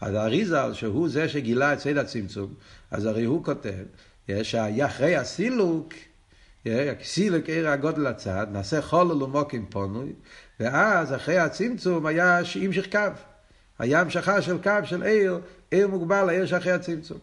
אז 0.00 0.14
האריזל, 0.14 0.72
שהוא 0.72 1.08
זה 1.08 1.28
שגילה 1.28 1.72
את 1.72 1.78
סדר 1.78 2.00
הצמצום, 2.00 2.54
אז 2.90 3.06
הרי 3.06 3.24
הוא 3.24 3.44
כותב, 3.44 3.84
אה, 4.30 4.44
שהיה 4.44 4.86
אחרי 4.86 5.16
הסילוק, 5.16 5.92
סילק 7.02 7.48
עיר 7.48 7.68
הגודל 7.68 8.06
הצד, 8.06 8.46
נעשה 8.52 8.82
חולל 8.82 9.22
ומוקים 9.22 9.66
פונוי, 9.70 10.12
ואז 10.60 11.14
אחרי 11.14 11.38
הצמצום 11.38 12.06
היה 12.06 12.38
המשך 12.38 12.92
קו. 12.92 12.98
היה 13.78 14.00
המשכה 14.00 14.42
של 14.42 14.62
קו 14.62 14.70
של 14.84 15.02
עיר, 15.02 15.40
עיר 15.70 15.88
מוגבל 15.88 16.24
לעיר 16.24 16.46
שאחרי 16.46 16.72
הצמצום. 16.72 17.18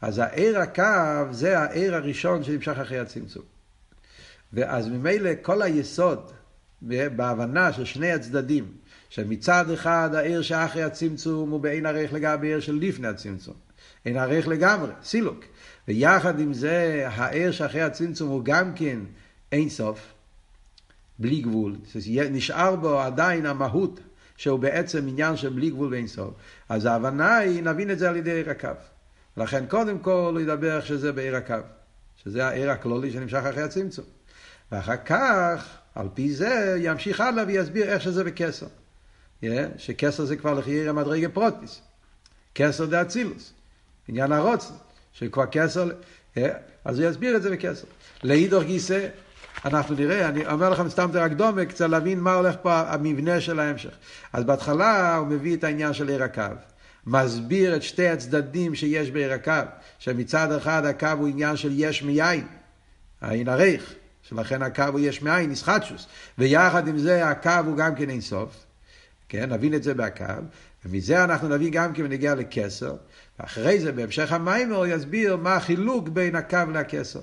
אז 0.00 0.18
העיר 0.18 0.58
הקו 0.58 1.32
זה 1.32 1.58
העיר 1.58 1.94
הראשון 1.94 2.44
שנמשך 2.44 2.78
אחרי 2.78 2.98
הצמצום. 2.98 3.42
ואז 4.52 4.88
ממילא 4.88 5.30
כל 5.42 5.62
היסוד 5.62 6.30
בהבנה 7.16 7.72
של 7.72 7.84
שני 7.84 8.12
הצדדים, 8.12 8.72
שמצד 9.08 9.70
אחד 9.70 10.10
העיר 10.14 10.42
שאחרי 10.42 10.82
הצמצום 10.82 11.50
הוא 11.50 11.60
בעין 11.60 11.86
ערך 11.86 12.12
לגבי 12.12 12.46
עיר 12.46 12.60
של 12.60 12.78
לפני 12.80 13.08
הצמצום. 13.08 13.54
אין 14.06 14.16
ערך 14.16 14.48
לגמרי, 14.48 14.92
סילוק. 15.02 15.44
ויחד 15.88 16.40
עם 16.40 16.54
זה, 16.54 17.04
הער 17.08 17.50
שאחרי 17.50 17.82
הצמצום 17.82 18.28
הוא 18.28 18.44
גם 18.44 18.74
כן 18.74 18.98
אין 19.52 19.68
סוף, 19.68 20.12
בלי 21.18 21.40
גבול. 21.40 21.76
נשאר 22.30 22.76
בו 22.76 23.00
עדיין 23.00 23.46
המהות, 23.46 24.00
שהוא 24.36 24.58
בעצם 24.58 25.08
עניין 25.08 25.36
של 25.36 25.48
בלי 25.48 25.70
גבול 25.70 25.92
ואין 25.92 26.06
סוף. 26.06 26.34
אז 26.68 26.84
ההבנה 26.84 27.36
היא, 27.36 27.62
נבין 27.62 27.90
את 27.90 27.98
זה 27.98 28.08
על 28.08 28.16
ידי 28.16 28.32
עיר 28.32 28.50
הקו. 28.50 28.68
לכן 29.36 29.66
קודם 29.66 29.98
כל 29.98 30.30
הוא 30.32 30.40
ידבר 30.40 30.80
שזה 30.80 31.12
בעיר 31.12 31.36
הקו, 31.36 31.54
שזה 32.16 32.46
העיר 32.46 32.70
הכלולי 32.70 33.10
שנמשך 33.10 33.42
אחרי 33.50 33.62
הצמצום. 33.62 34.04
ואחר 34.72 34.96
כך, 34.96 35.78
על 35.94 36.08
פי 36.14 36.32
זה, 36.32 36.76
ימשיך 36.80 37.20
הלאה 37.20 37.44
ויסביר 37.46 37.84
איך 37.84 38.02
שזה 38.02 38.24
בכסר. 38.24 38.66
Yeah, 39.44 39.46
שכסר 39.78 40.24
זה 40.24 40.36
כבר 40.36 40.54
לחייר 40.54 40.92
מדרגה 40.92 41.28
פרוטיס. 41.28 41.82
כסר 42.54 42.86
דה 42.86 43.02
אצילוס. 43.02 43.52
עניין 44.08 44.32
הרוצן. 44.32 44.74
שכבר 45.12 45.46
כסר, 45.46 45.88
אה, 46.36 46.50
אז 46.84 46.98
הוא 46.98 47.08
יסביר 47.08 47.36
את 47.36 47.42
זה 47.42 47.50
בכסר. 47.50 47.86
לאידוך 48.22 48.64
גיסא, 48.64 49.08
אנחנו 49.64 49.94
נראה, 49.94 50.28
אני 50.28 50.46
אומר 50.46 50.70
לכם 50.70 50.88
סתם 50.88 51.10
את 51.10 51.14
הקדומה, 51.14 51.64
קצת 51.64 51.88
להבין 51.88 52.20
מה 52.20 52.34
הולך 52.34 52.54
פה 52.62 52.80
המבנה 52.80 53.40
של 53.40 53.60
ההמשך. 53.60 53.90
אז 54.32 54.44
בהתחלה 54.44 55.16
הוא 55.16 55.26
מביא 55.26 55.56
את 55.56 55.64
העניין 55.64 55.92
של 55.92 56.08
עיר 56.08 56.22
הקו. 56.22 56.42
מסביר 57.06 57.76
את 57.76 57.82
שתי 57.82 58.08
הצדדים 58.08 58.74
שיש 58.74 59.10
בעיר 59.10 59.32
הקו, 59.32 59.52
שמצד 59.98 60.52
אחד 60.52 60.84
הקו 60.84 61.06
הוא 61.18 61.28
עניין 61.28 61.56
של 61.56 61.70
יש 61.72 62.02
מיין, 62.02 62.46
העין 63.20 63.48
הריך, 63.48 63.94
שלכן 64.22 64.62
הקו 64.62 64.84
הוא 64.92 65.00
יש 65.00 65.22
מאין, 65.22 65.50
נסחטשוס, 65.50 66.06
ויחד 66.38 66.88
עם 66.88 66.98
זה 66.98 67.28
הקו 67.28 67.50
הוא 67.66 67.76
גם 67.76 67.94
כן 67.94 68.10
אינסוף, 68.10 68.64
כן, 69.28 69.52
נבין 69.52 69.74
את 69.74 69.82
זה 69.82 69.94
בהקו, 69.94 70.24
ומזה 70.84 71.24
אנחנו 71.24 71.48
נבין 71.48 71.70
גם 71.70 71.92
כן 71.92 72.04
ונגיע 72.04 72.34
לכסר, 72.34 72.96
ואחרי 73.38 73.80
זה 73.80 73.92
בהמשך 73.92 74.32
המיימר 74.32 74.86
יסביר 74.86 75.36
מה 75.36 75.56
החילוק 75.56 76.08
בין 76.08 76.36
הקו 76.36 76.58
לכסר. 76.74 77.20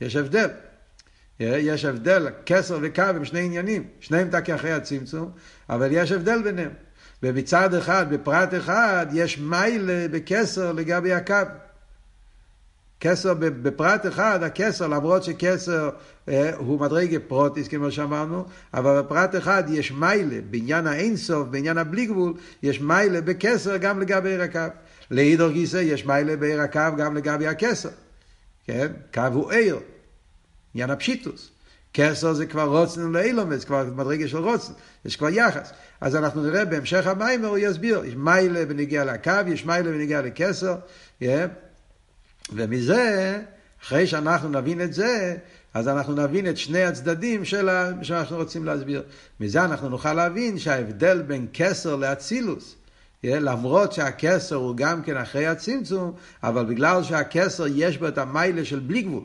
יש 0.00 0.16
הבדל. 0.16 0.48
יש 1.40 1.84
הבדל, 1.84 2.28
כסר 2.46 2.78
וקו 2.82 3.02
הם 3.02 3.24
שני 3.24 3.40
עניינים, 3.40 3.84
שניהם 4.00 4.30
תקי 4.30 4.54
אחרי 4.54 4.72
הצמצום, 4.72 5.30
אבל 5.68 5.88
יש 5.92 6.12
הבדל 6.12 6.42
ביניהם. 6.42 6.70
ומצד 7.22 7.74
אחד, 7.74 8.06
בפרט 8.14 8.54
אחד, 8.54 9.06
יש 9.12 9.38
מיילה 9.38 10.06
בכסר 10.10 10.72
לגבי 10.72 11.12
הקו. 11.12 11.34
כסר 13.00 13.34
בפרט 13.38 14.06
אחד, 14.06 14.42
הכסר, 14.42 14.86
למרות 14.86 15.24
שכסר 15.24 15.90
אה, 16.28 16.56
הוא 16.56 16.80
מדרגה 16.80 17.18
פרוטיס, 17.18 17.68
כמו 17.68 17.90
שאמרנו, 17.90 18.44
אבל 18.74 19.00
בפרט 19.00 19.36
אחד 19.36 19.64
יש 19.68 19.92
מיילה, 19.92 20.36
בעניין 20.50 20.86
האינסוף, 20.86 21.48
בעניין 21.48 21.78
הבלי 21.78 22.06
גבול, 22.06 22.34
יש 22.62 22.80
מיילה 22.80 23.20
בכסר 23.20 23.76
גם 23.76 24.00
לגבי 24.00 24.28
עיר 24.28 24.42
הקו. 24.42 24.60
לאידור 25.10 25.50
גיסא 25.50 25.76
יש 25.76 26.06
מיילה 26.06 26.36
בעיר 26.36 26.60
הקו 26.60 26.96
גם 26.96 27.16
לגבי 27.16 27.46
הכסר. 27.46 27.88
כן? 28.66 28.92
קו 29.14 29.22
הוא 29.32 29.52
עיר, 29.52 29.78
עניין 30.74 30.90
הפשיטוס. 30.90 31.50
כסר 31.94 32.32
זה 32.32 32.46
כבר 32.46 32.78
רוצן 32.78 33.12
לאילומס, 33.12 33.64
כבר 33.64 33.84
מדרגה 33.84 34.28
של 34.28 34.38
רוצן, 34.38 34.72
יש 35.04 35.16
כבר 35.16 35.28
יחס. 35.28 35.72
אז 36.00 36.16
אנחנו 36.16 36.42
נראה 36.42 36.64
בהמשך 36.64 37.06
המים, 37.06 37.44
הוא 37.44 37.58
יסביר, 37.58 38.04
יש 38.04 38.14
מיילה 38.16 38.66
בנגיע 38.66 39.04
לקו, 39.04 39.32
יש 39.46 39.66
מיילה 39.66 39.90
בנגיע 39.90 40.22
לכסר, 40.22 40.76
yeah. 41.22 41.26
ומזה, 42.52 43.38
אחרי 43.82 44.06
שאנחנו 44.06 44.48
נבין 44.48 44.80
את 44.80 44.92
זה, 44.92 45.36
אז 45.74 45.88
אנחנו 45.88 46.14
נבין 46.14 46.48
את 46.48 46.56
שני 46.56 46.82
הצדדים 46.82 47.44
של. 47.44 47.68
שאנחנו 48.02 48.36
רוצים 48.36 48.64
להסביר. 48.64 49.02
מזה 49.40 49.64
אנחנו 49.64 49.88
נוכל 49.88 50.12
להבין 50.12 50.58
שההבדל 50.58 51.22
בין 51.22 51.46
כסר 51.52 51.96
לאצילוס, 51.96 52.74
למרות 53.24 53.92
שהכסר 53.92 54.56
הוא 54.56 54.76
גם 54.76 55.02
כן 55.02 55.16
אחרי 55.16 55.46
הצמצום, 55.46 56.12
אבל 56.42 56.64
בגלל 56.64 57.02
שהכסר 57.02 57.64
יש 57.74 57.98
בו 57.98 58.08
את 58.08 58.18
המיילה 58.18 58.64
של 58.64 58.78
בלי 58.78 59.02
גבול, 59.02 59.24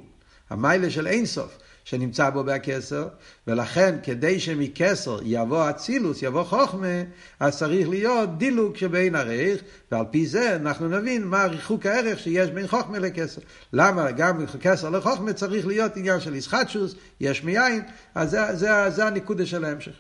המיילה 0.49 0.89
של 0.89 1.07
אינסוף, 1.07 1.57
שנמצא 1.85 2.29
בו 2.29 2.43
בהכסר, 2.43 3.07
ולכן 3.47 3.95
כדי 4.03 4.39
שמכסר 4.39 5.19
יבוא 5.23 5.69
אצילוס, 5.69 6.21
יבוא 6.21 6.43
חוכמה, 6.43 7.03
אז 7.39 7.57
צריך 7.57 7.89
להיות 7.89 8.37
דילוג 8.37 8.75
שבין 8.75 9.15
הריח, 9.15 9.59
ועל 9.91 10.05
פי 10.11 10.25
זה 10.25 10.55
אנחנו 10.55 10.87
נבין 10.89 11.23
מה 11.23 11.45
ריחוק 11.45 11.85
הערך 11.85 12.19
שיש 12.19 12.49
בין 12.49 12.67
חוכמה 12.67 12.99
לכסר. 12.99 13.41
למה 13.73 14.11
גם 14.11 14.45
כסר 14.61 14.89
לחוכמה 14.89 15.33
צריך 15.33 15.67
להיות 15.67 15.97
עניין 15.97 16.19
של 16.19 16.35
ישחטשוס, 16.35 16.95
יש 17.21 17.43
מיין, 17.43 17.81
אז 18.15 18.29
זה, 18.29 18.55
זה, 18.55 18.89
זה 18.89 19.05
הנקודה 19.05 19.45
של 19.45 19.65
ההמשך. 19.65 19.93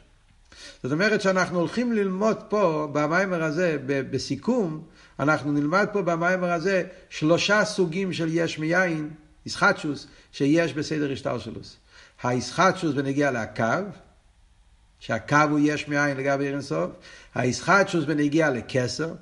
זאת 0.83 0.91
אומרת 0.91 1.21
שאנחנו 1.21 1.59
הולכים 1.59 1.93
ללמוד 1.93 2.37
פה, 2.49 2.89
במיימר 2.93 3.43
הזה, 3.43 3.77
בסיכום, 3.85 4.83
אנחנו 5.19 5.51
נלמד 5.51 5.87
פה 5.93 6.01
במיימר 6.01 6.51
הזה 6.51 6.83
שלושה 7.09 7.65
סוגים 7.65 8.13
של 8.13 8.27
יש 8.31 8.59
מיין, 8.59 9.09
ישחטשוס, 9.45 10.07
שיש 10.31 10.73
בסדר 10.73 11.11
השטלשלוס. 11.11 11.77
הישחטשוס 12.23 12.95
בנגיע 12.95 13.31
לקו, 13.31 13.63
שהקו 14.99 15.37
הוא 15.49 15.59
יש 15.61 15.87
מאין 15.87 16.17
לגבי 16.17 16.47
אירנסוף, 16.47 16.91
הישחטשוס 17.35 18.05
בנגיע 18.05 18.49
לכסר, 18.49 19.13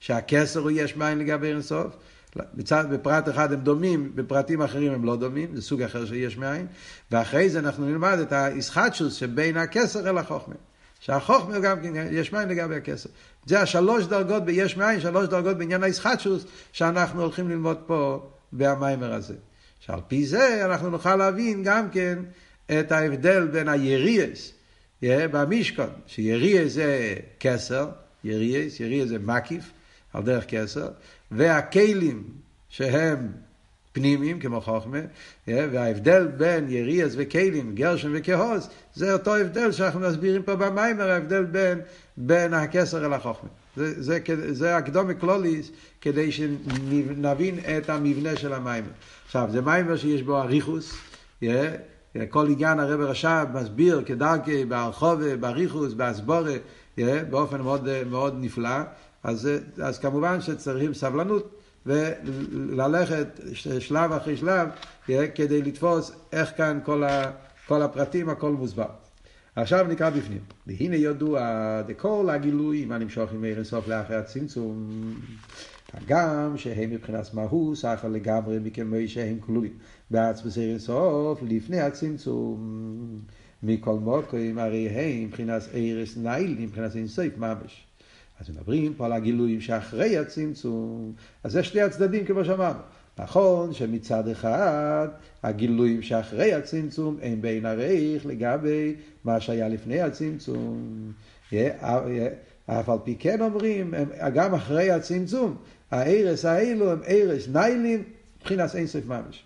שהכסר 0.00 0.60
הוא 0.60 0.70
יש 0.70 0.96
מאין 0.96 1.18
לגבי 1.18 1.46
אירנסוף, 1.46 1.96
בצד, 2.36 2.84
בפרט 2.90 3.28
אחד 3.28 3.52
הם 3.52 3.60
דומים, 3.60 4.12
בפרטים 4.14 4.62
אחרים 4.62 4.92
הם 4.92 5.04
לא 5.04 5.16
דומים, 5.16 5.56
זה 5.56 5.62
סוג 5.62 5.82
אחר 5.82 6.06
של 6.06 6.14
יש 6.14 6.36
מאין, 6.36 6.66
ואחרי 7.10 7.50
זה 7.50 7.58
אנחנו 7.58 7.86
נלמד 7.86 8.18
את 8.18 8.32
הישחטשוס 8.32 9.14
שבין 9.14 9.56
הכסר 9.56 10.10
אל 10.10 10.18
החוכמה. 10.18 10.54
שהחוכמה 11.00 11.58
גם 11.58 11.80
כן 11.82 11.92
יש 12.10 12.32
מאין 12.32 12.48
לגבי 12.48 12.76
הכסר. 12.76 13.08
זה 13.46 13.60
השלוש 13.60 14.04
דרגות 14.04 14.44
ביש 14.44 14.76
מאין, 14.76 15.00
שלוש 15.00 15.28
דרגות 15.28 15.58
בעניין 15.58 15.82
הישחטשוס, 15.82 16.44
שאנחנו 16.72 17.22
הולכים 17.22 17.48
ללמוד 17.48 17.78
פה 17.86 18.30
במיימר 18.52 19.12
הזה. 19.12 19.34
שעל 19.80 20.00
פי 20.08 20.26
זה 20.26 20.64
אנחנו 20.64 20.90
נוכל 20.90 21.16
להבין 21.16 21.62
גם 21.62 21.90
כן 21.90 22.18
את 22.66 22.92
ההבדל 22.92 23.46
בין 23.46 23.68
היריאס 23.68 24.52
במשכון, 25.02 25.90
שיריאס 26.06 26.72
זה 26.72 27.14
כסר, 27.40 27.88
יריאס, 28.24 28.80
יריאס 28.80 29.08
זה 29.08 29.18
מקיף, 29.18 29.70
על 30.12 30.22
דרך 30.22 30.44
כסר, 30.48 30.88
והכלים 31.30 32.24
שהם 32.68 33.28
פנימיים 33.92 34.40
כמו 34.40 34.60
חוכמה, 34.60 34.98
וההבדל 35.48 36.26
בין 36.26 36.70
יריאס 36.70 37.12
וכלים, 37.16 37.74
גרשם 37.74 38.12
וכהוז, 38.14 38.68
זה 38.94 39.12
אותו 39.12 39.36
הבדל 39.36 39.72
שאנחנו 39.72 40.00
מסבירים 40.00 40.42
פה 40.42 40.56
במיימר, 40.56 41.10
ההבדל 41.10 41.44
בין, 41.44 41.80
בין 42.16 42.54
הכסר 42.54 43.06
אל 43.06 43.12
החוכמה. 43.12 43.48
זה, 43.76 44.02
זה, 44.02 44.18
זה 44.54 44.76
הקדומה 44.76 45.14
קלוליס 45.14 45.70
כדי 46.00 46.32
שנבין 46.32 47.58
את 47.58 47.90
המבנה 47.90 48.36
של 48.36 48.52
המיימר. 48.52 48.88
עכשיו, 49.26 49.48
זה 49.52 49.60
מיימר 49.60 49.96
שיש 49.96 50.22
בו 50.22 50.40
אריכוס, 50.40 50.94
כל 52.30 52.46
עניין 52.50 52.78
הרב 52.78 53.00
רש"ב 53.00 53.46
מסביר 53.54 54.02
כדרכי 54.06 54.64
בהרחובה, 54.64 55.36
באריכוס, 55.36 55.92
באסבורה, 55.92 56.54
באופן 57.30 57.60
מאוד, 57.60 57.88
מאוד 58.10 58.34
נפלא, 58.40 58.78
אז, 59.22 59.48
אז 59.82 59.98
כמובן 59.98 60.40
שצריכים 60.40 60.94
סבלנות. 60.94 61.58
וללכת 61.86 63.40
שלב 63.78 64.12
אחרי 64.12 64.36
שלב 64.36 64.68
כדי 65.34 65.62
לתפוס 65.62 66.12
איך 66.32 66.50
כאן 66.56 66.78
כל, 66.84 67.04
ה, 67.04 67.30
כל 67.66 67.82
הפרטים, 67.82 68.28
הכל 68.28 68.50
מוסבר. 68.50 69.01
עכשיו 69.56 69.86
נקרא 69.88 70.10
בפנים. 70.10 70.40
והנה 70.66 70.96
ידוע 70.96 71.82
דכל 71.86 72.28
הגילויים 72.30 72.92
הנמשוך 72.92 73.32
עם 73.32 73.44
ערן 73.44 73.64
סוף 73.64 73.88
לאחרי 73.88 74.16
הצמצום, 74.16 74.90
הגם 75.94 76.52
שהם 76.56 76.90
מבחינת 76.90 77.34
מהות 77.34 77.76
סחר 77.76 78.08
לגמרי 78.08 78.58
מכמו 78.58 78.96
שהם 79.06 79.38
כלולים 79.40 79.72
בעצמס 80.10 80.58
ערן 80.58 80.78
סוף 80.78 81.42
לפני 81.42 81.80
הצמצום. 81.80 83.18
מכל 83.62 83.98
מוקרים 83.98 84.58
הרי 84.58 84.88
הם 84.88 85.24
מבחינת 85.24 85.62
ערס 85.72 86.16
נייל, 86.16 86.56
מבחינת 86.60 86.96
אינסוף 86.96 87.36
ממש. 87.36 87.86
אז 88.40 88.50
מדברים 88.50 88.94
פה 88.94 89.06
על 89.06 89.12
הגילויים 89.12 89.60
שאחרי 89.60 90.18
הצמצום, 90.18 91.12
אז 91.44 91.56
יש 91.56 91.68
שני 91.68 91.80
הצדדים 91.80 92.24
כמו 92.24 92.44
שאמרנו. 92.44 92.78
נכון 93.18 93.72
שמצד 93.72 94.28
אחד 94.28 95.08
הגילויים 95.42 96.02
שאחרי 96.02 96.54
הצמצום 96.54 97.16
הם 97.22 97.42
בין 97.42 97.66
הרייך 97.66 98.26
לגבי 98.26 98.94
מה 99.24 99.40
שהיה 99.40 99.68
לפני 99.68 100.00
הצמצום. 100.00 101.12
אף 102.66 102.88
על 102.88 102.98
פי 103.04 103.16
כן 103.18 103.40
אומרים, 103.40 103.94
גם 104.34 104.54
אחרי 104.54 104.90
הצמצום, 104.90 105.56
הארס 105.90 106.44
האלו 106.44 106.92
הם 106.92 107.00
ארס 107.08 107.48
ניילים 107.48 108.02
מבחינת 108.40 108.74
אין 108.74 108.86
סוף 108.86 109.06
ממש. 109.06 109.44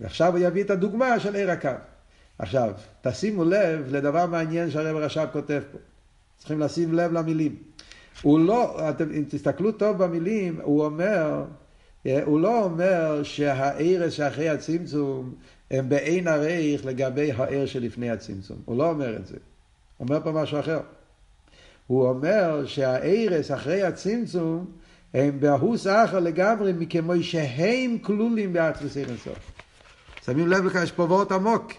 ועכשיו 0.00 0.36
הוא 0.36 0.46
יביא 0.46 0.64
את 0.64 0.70
הדוגמה 0.70 1.20
של 1.20 1.34
עיר 1.34 1.50
הקו. 1.50 1.68
עכשיו, 2.38 2.72
תשימו 3.02 3.44
לב 3.44 3.86
לדבר 3.88 4.26
מעניין 4.26 4.70
שהרב 4.70 4.96
רש"ב 4.96 5.26
כותב 5.32 5.62
פה. 5.72 5.78
צריכים 6.38 6.60
לשים 6.60 6.94
לב 6.94 7.12
למילים. 7.12 7.56
הוא 8.22 8.40
לא, 8.40 8.90
אתם, 8.90 9.10
אם 9.10 9.24
תסתכלו 9.28 9.72
טוב 9.72 10.04
במילים, 10.04 10.60
הוא 10.62 10.84
אומר, 10.84 11.44
הוא 12.04 12.40
לא 12.40 12.64
אומר 12.64 13.22
שהערס 13.22 14.12
שאחרי 14.12 14.48
הצמצום 14.48 15.34
הם 15.70 15.88
בעין 15.88 16.28
הרייך 16.28 16.86
לגבי 16.86 17.32
הער 17.32 17.66
שלפני 17.66 18.10
הצמצום. 18.10 18.56
הוא 18.64 18.78
לא 18.78 18.90
אומר 18.90 19.16
את 19.16 19.26
זה. 19.26 19.36
הוא 19.96 20.08
אומר 20.08 20.20
פה 20.24 20.32
משהו 20.32 20.60
אחר. 20.60 20.80
הוא 21.86 22.08
אומר 22.08 22.66
שהערס 22.66 23.50
אחרי 23.50 23.82
הצמצום 23.82 24.66
הם 25.14 25.40
בהוס 25.40 25.86
אחר 25.86 26.20
לגמרי 26.20 26.72
מכמו 26.72 27.12
שהם 27.22 27.98
כלולים 28.02 28.52
בארץ 28.52 28.96
אינסוף. 28.96 29.38
שמים 30.24 30.48
לב 30.48 30.64
לכך, 30.64 30.82
יש 30.82 30.92
פה 30.92 31.02
וורט 31.02 31.32
עמוק. 31.32 31.72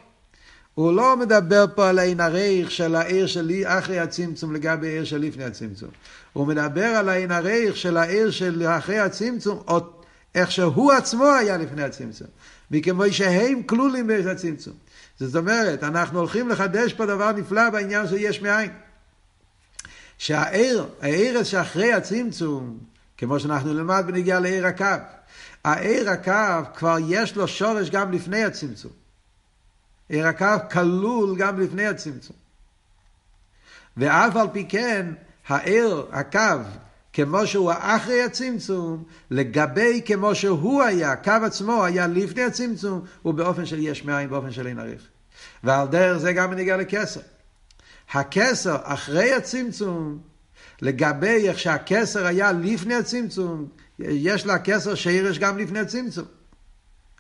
הוא 0.75 0.94
לא 0.94 1.18
מדבר 1.18 1.65
פה 1.75 1.89
על 1.89 2.00
העין 2.00 2.20
הרייך 2.20 2.72
של 2.72 2.96
העיר 2.96 3.27
שלי 3.27 3.68
אחרי 3.68 4.00
הצמצום 4.00 4.53
לגבי 4.53 4.88
העיר 4.88 5.03
של 5.03 5.18
לפני 5.18 5.44
הצמצום. 5.44 5.89
הוא 6.34 6.48
מדבר 6.48 6.86
על 6.86 7.10
העין 7.10 7.32
הרייך 7.32 7.77
של 7.77 7.98
העיר 7.98 8.32
של 8.32 8.68
אחרי 8.68 9.00
הצמצום, 9.00 9.60
או 9.68 9.80
איך 10.36 10.52
שהוא 10.52 10.92
עצמו 10.92 11.25
היה 11.25 11.58
לפני 11.58 11.84
הצמצום. 11.84 12.28
מכמו 12.72 13.04
שהם 13.12 13.63
כלולים 13.63 14.08
באיזה 14.08 14.32
הצמצום. 14.32 14.74
זאת 15.20 15.36
אומרת, 15.36 15.84
אנחנו 15.84 16.20
הולכים 16.20 16.50
לחדש 16.50 16.94
פה 16.94 17.06
דבר 17.06 17.32
נפלא 17.32 17.70
בעניין 17.70 18.08
של 18.08 18.16
יש 18.18 18.42
מאין. 18.42 18.72
שהעיר, 20.18 20.86
העיר 21.02 21.43
שאחרי 21.43 21.93
הצמצום, 21.93 22.78
כמו 23.17 23.39
שאנחנו 23.39 23.74
נלמד 23.74 24.04
בנגיעה 24.08 24.39
לעיר 24.39 24.67
הקו, 24.67 24.86
העיר 25.63 26.10
הקו 26.10 26.74
כבר 26.76 26.98
יש 27.08 27.36
לו 27.36 27.48
שורש 27.48 27.89
גם 27.89 28.12
לפני 28.12 28.43
הצמצום. 28.43 28.91
עיר 30.10 30.28
הקו 30.28 30.69
כלול 30.72 31.36
גם 31.38 31.60
לפני 31.60 31.88
הצמצום. 31.88 32.36
ואף 33.98 34.36
על 34.36 34.48
פי 34.54 34.65
כן, 34.69 35.13
העיר, 35.48 36.06
הקו, 36.12 36.39
כמו 37.13 37.47
שהוא 37.47 37.71
אחרי 37.80 38.23
הצמצום, 38.23 39.04
לגבי 39.32 40.02
כמו 40.06 40.36
שהוא 40.36 40.84
היה, 40.84 41.12
הקו 41.12 41.32
עצמו 41.45 41.86
היה 41.86 42.08
לפני 42.08 42.43
הצמצום, 42.43 43.02
הוא 43.21 43.34
באופן 43.34 43.65
של 43.65 43.80
יש 43.80 44.06
מאין, 44.06 44.30
באופן 44.30 44.52
של 44.52 44.67
אין 44.67 44.80
עריך. 44.80 45.02
ועל 45.63 45.88
דרך 45.88 46.17
זה 46.17 46.34
גם 46.34 46.54
נגיע 46.54 46.78
לכסר. 46.78 47.19
הכסר 48.12 48.78
אחרי 48.84 49.34
הצמצום, 49.34 50.19
לגבי 50.82 51.49
איך 51.49 51.60
שהכסר 51.60 52.26
היה 52.26 52.52
לפני 52.52 52.95
הצמצום, 52.95 53.67
יש 53.99 54.45
לה 54.45 54.60
כסר 54.60 54.95
שירש 54.95 55.39
גם 55.39 55.58
לפני 55.58 55.80
הצמצום. 55.80 56.26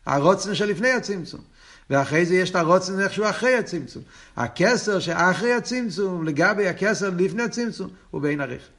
הרוצן 0.05 0.55
שלפני 0.55 0.91
הצמצום. 0.91 1.41
ואחרי 1.89 2.25
זה 2.25 2.35
יש 2.35 2.49
את 2.49 2.55
הרוצן 2.55 2.99
איכשהו 2.99 3.29
אחרי 3.29 3.55
הצמצום. 3.55 4.03
הכסר 4.37 4.99
שאחרי 4.99 5.53
הצמצום, 5.53 6.23
לגבי 6.23 6.67
הכסר 6.67 7.09
לפני 7.17 7.43
הצמצום, 7.43 7.89
הוא 8.11 8.21
בין 8.21 8.41
עריך. 8.41 8.69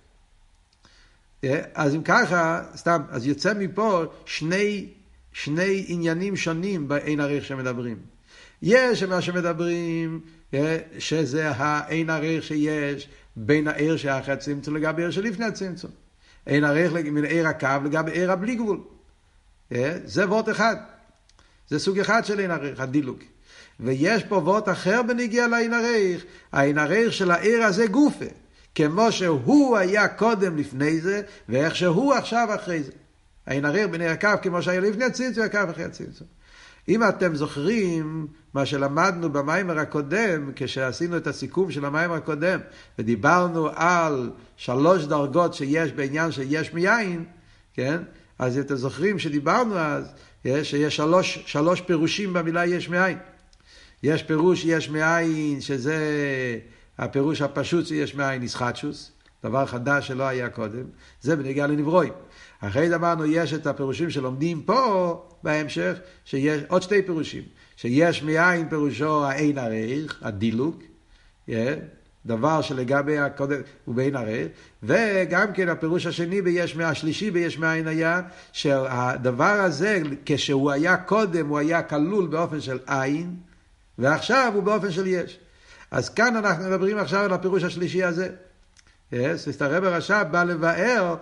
אה, 1.45 1.61
אז 1.75 1.95
אם 1.95 2.03
ככה, 2.03 2.63
סתם, 2.77 3.03
אז 3.11 3.27
יוצא 3.27 3.53
מפה 3.55 4.05
שני, 4.27 4.89
שני 5.33 5.85
עניינים 5.89 6.37
שונים 6.37 6.89
באין 6.89 7.21
עריך 7.21 7.45
שמדברים. 7.45 7.97
יש 8.63 9.03
מה 9.03 9.21
שמדברים, 9.21 10.21
אה, 10.55 10.79
שזה 10.99 11.51
האין 11.51 12.11
עריך 12.11 12.45
שיש 12.45 13.09
בין 13.37 13.69
העיר 13.69 13.97
שאחרי 13.97 14.35
הצמצום 14.35 14.77
לגבי 14.77 15.03
העיר 15.03 15.11
שלפני 15.11 15.45
הצמצום. 15.45 15.91
אין 16.47 16.65
עריך 16.65 16.93
מן 16.93 17.25
עיר 17.25 17.49
הקו 17.49 17.69
לגבי 17.85 18.11
עיר 18.11 18.33
הבלי 18.33 18.55
גבול. 18.55 18.81
אה, 19.73 19.99
זה 20.05 20.29
וורט 20.29 20.49
אחד. 20.49 20.77
זה 21.69 21.79
סוג 21.79 21.99
אחד 21.99 22.25
של 22.25 22.39
עין 22.39 22.51
עריך, 22.51 22.81
הדילוג. 22.81 23.19
ויש 23.81 24.25
פה 24.25 24.37
וורט 24.37 24.69
אחר 24.69 25.03
בניגיע 25.03 25.49
לעין 25.49 25.75
עריך, 25.75 26.25
העין 26.53 26.79
עריך 26.79 27.13
של 27.13 27.31
העיר 27.31 27.65
הזה 27.65 27.87
גופה. 27.87 28.44
כמו 28.75 29.13
שהוא 29.13 29.77
היה 29.77 30.09
קודם 30.09 30.57
לפני 30.57 31.01
זה, 31.01 31.23
ואיך 31.49 31.77
שהוא 31.77 32.15
עכשיו 32.15 32.49
אחרי 32.55 32.83
זה. 32.83 32.93
העין 33.47 33.65
עריך 33.65 33.89
בני 33.89 34.09
הקו 34.09 34.29
כמו 34.43 34.63
שהיה 34.63 34.81
לפני 34.81 35.05
הצמצום, 35.05 35.45
הקו 35.45 35.59
אחרי 35.71 35.85
הצמצום. 35.85 36.27
אם 36.89 37.09
אתם 37.09 37.35
זוכרים 37.35 38.27
מה 38.55 38.67
שלמדנו 38.67 39.33
במיימר 39.33 39.79
הקודם, 39.79 40.51
כשעשינו 40.57 41.17
את 41.17 41.27
הסיכום 41.27 41.71
של 41.71 41.85
המיימר 41.85 42.15
הקודם, 42.15 42.61
ודיברנו 42.99 43.69
על 43.75 44.31
שלוש 44.57 45.05
דרגות 45.05 45.55
שיש 45.55 45.93
בעניין 45.93 46.33
של 46.33 46.43
יש 46.47 46.73
מיין, 46.73 47.25
כן? 47.75 48.03
אז 48.39 48.59
אתם 48.59 48.77
זוכרים 48.77 49.19
שדיברנו 49.19 49.79
אז 49.79 50.13
שיש 50.63 50.97
שלוש, 50.97 51.39
שלוש 51.47 51.81
פירושים 51.81 52.33
במילה 52.33 52.67
יש 52.67 52.89
מאין. 52.89 53.19
יש 54.03 54.23
פירוש 54.23 54.65
יש 54.65 54.91
מאין, 54.91 55.61
שזה 55.61 55.99
הפירוש 56.99 57.43
הפשוט 57.43 57.87
שיש 57.87 58.15
מאין 58.15 58.43
ישחטשוס, 58.43 59.13
דבר 59.45 59.67
חדש 59.67 60.09
שלא 60.09 60.23
היה 60.23 60.49
קודם, 60.49 60.85
זה 61.21 61.37
בנגיעה 61.37 61.67
לנברואים. 61.67 62.13
אחרי 62.61 62.89
זה 62.89 62.97
אמרנו, 62.97 63.25
יש 63.27 63.55
את 63.55 63.67
הפירושים 63.67 64.11
שלומדים 64.11 64.63
פה 64.63 65.23
בהמשך, 65.43 65.99
שיש 66.25 66.63
עוד 66.69 66.83
שתי 66.83 67.03
פירושים, 67.03 67.43
שיש 67.77 68.23
מאין 68.23 68.69
פירושו 68.69 69.25
האין 69.25 69.59
הרייך, 69.59 70.19
הדילוג, 70.23 70.83
yeah, 71.49 71.53
דבר 72.27 72.61
שלגבי 72.61 73.19
הקודם 73.19 73.61
הוא 73.85 73.95
בין 73.95 74.17
הרי, 74.17 74.49
וגם 74.83 75.53
כן 75.53 75.69
הפירוש 75.69 76.07
השני 76.07 76.43
ביש 76.43 76.77
מאין, 76.77 76.89
השלישי 76.89 77.31
ביש 77.31 77.59
מאין 77.59 77.89
היה, 77.89 78.21
שהדבר 78.53 79.45
הזה, 79.45 80.03
כשהוא 80.27 80.71
היה 80.71 80.97
קודם, 80.97 81.49
הוא 81.49 81.59
היה 81.59 81.83
כלול 81.83 82.27
באופן 82.27 82.61
של 82.61 82.79
עין, 82.87 83.37
ועכשיו 83.99 84.53
הוא 84.55 84.63
באופן 84.63 84.91
של 84.91 85.07
יש. 85.07 85.39
אז 85.95 86.09
כאן 86.09 86.37
אנחנו 86.37 86.65
מדברים 86.65 86.99
עכשיו 86.99 87.21
על 87.21 87.33
הפירוש 87.33 87.63
השלישי 87.63 88.05
הזה. 88.05 88.29
אז 89.13 89.49
הרב 89.61 89.85
הרש"ב 89.85 90.25
בא 90.31 90.45
לבאר, 90.45 91.17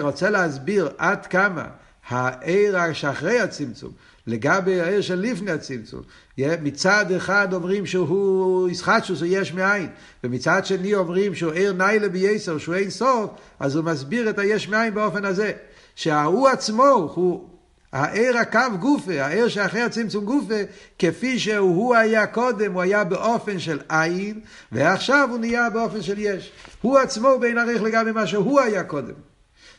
רוצה 0.00 0.30
להסביר 0.30 0.88
עד 0.98 1.26
כמה 1.26 1.64
העיר 2.08 2.92
שאחרי 2.92 3.40
הצמצום, 3.40 3.92
לגבי 4.26 4.80
העיר 4.80 5.00
של 5.00 5.20
לפני 5.20 5.50
הצמצום. 5.50 6.02
מצד 6.38 7.12
אחד 7.16 7.52
אומרים 7.52 7.86
שהוא 7.86 8.68
ישחטשוס, 8.68 9.20
הוא 9.20 9.28
יש 9.30 9.52
מאין, 9.52 9.88
ומצד 10.24 10.66
שני 10.66 10.94
אומרים 10.94 11.34
שהוא 11.34 11.52
עיר 11.52 11.72
ניילה 11.72 12.08
בייסר, 12.08 12.58
שהוא 12.58 12.74
אין 12.74 12.90
סוף, 12.90 13.30
אז 13.60 13.76
הוא 13.76 13.84
מסביר 13.84 14.30
את 14.30 14.38
היש 14.38 14.68
מאין 14.68 14.94
באופן 14.94 15.24
הזה. 15.24 15.52
שההוא 15.94 16.48
עצמו 16.48 17.10
הוא 17.14 17.48
העיר 17.92 18.38
הקו 18.38 18.78
גופה, 18.80 19.22
העיר 19.22 19.48
שאחרי 19.48 19.82
הצמצום 19.82 20.24
גופה, 20.24 20.54
כפי 20.98 21.38
שהוא 21.38 21.94
היה 21.96 22.26
קודם, 22.26 22.72
הוא 22.72 22.82
היה 22.82 23.04
באופן 23.04 23.58
של 23.58 23.80
עין, 23.88 24.40
ועכשיו 24.72 25.28
הוא 25.30 25.38
נהיה 25.38 25.70
באופן 25.70 26.02
של 26.02 26.18
יש. 26.18 26.52
הוא 26.82 26.98
עצמו 26.98 27.38
בין 27.40 27.58
עריך 27.58 27.82
לגבי 27.82 28.12
מה 28.12 28.26
שהוא 28.26 28.60
היה 28.60 28.84
קודם. 28.84 29.14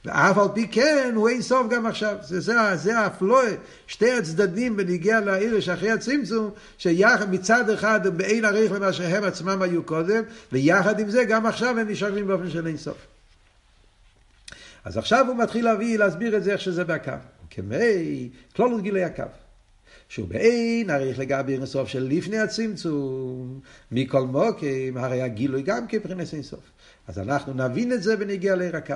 ואף 0.05 0.37
על 0.37 0.47
פי 0.53 0.67
כן 0.67 1.11
הוא 1.15 1.29
אין 1.29 1.41
סוף 1.41 1.67
גם 1.69 1.85
עכשיו. 1.85 2.15
זה, 2.21 2.39
זה, 2.39 2.53
זה 2.75 2.99
הפלואה, 2.99 3.51
שתי 3.87 4.11
הצדדים 4.11 4.77
בניגיע 4.77 5.19
לעיר 5.19 5.59
שאחרי 5.59 5.91
הצמצום, 5.91 6.51
שיחד 6.77 7.31
מצד 7.31 7.69
אחד 7.69 8.07
הם 8.07 8.17
באין 8.17 8.45
עריך 8.45 8.71
למה 8.71 8.93
שהם 8.93 9.23
עצמם 9.23 9.61
היו 9.61 9.83
קודם, 9.83 10.23
ויחד 10.51 10.99
עם 10.99 11.09
זה 11.09 11.23
גם 11.23 11.45
עכשיו 11.45 11.79
הם 11.79 11.89
נשארים 11.89 12.27
באופן 12.27 12.49
של 12.49 12.67
אין 12.67 12.77
סוף. 12.77 12.97
אז 14.85 14.97
עכשיו 14.97 15.27
הוא 15.27 15.35
מתחיל 15.35 15.65
להביא, 15.65 15.97
להסביר 15.97 16.37
את 16.37 16.43
זה 16.43 16.51
איך 16.51 16.61
שזה 16.61 16.83
בהקו. 16.83 17.11
כמי 17.51 18.29
כלולות 18.55 18.81
גילוי 18.81 19.03
הקו. 19.03 19.23
שהוא 20.09 20.27
באין 20.27 20.89
עריך 20.89 21.19
לגבי 21.19 21.53
אינסוף 21.53 21.87
של 21.87 22.07
לפני 22.11 22.37
הצמצום, 22.37 23.59
מכל 23.91 24.21
מוקים, 24.21 24.97
הרי 24.97 25.21
הגילוי 25.21 25.61
גם 25.61 25.87
כבחינת 25.89 26.33
אינסוף. 26.33 26.71
אז 27.07 27.19
אנחנו 27.19 27.53
נבין 27.53 27.93
את 27.93 28.03
זה 28.03 28.15
ונגיע 28.19 28.55
לעיר 28.55 28.77
הקו. 28.77 28.95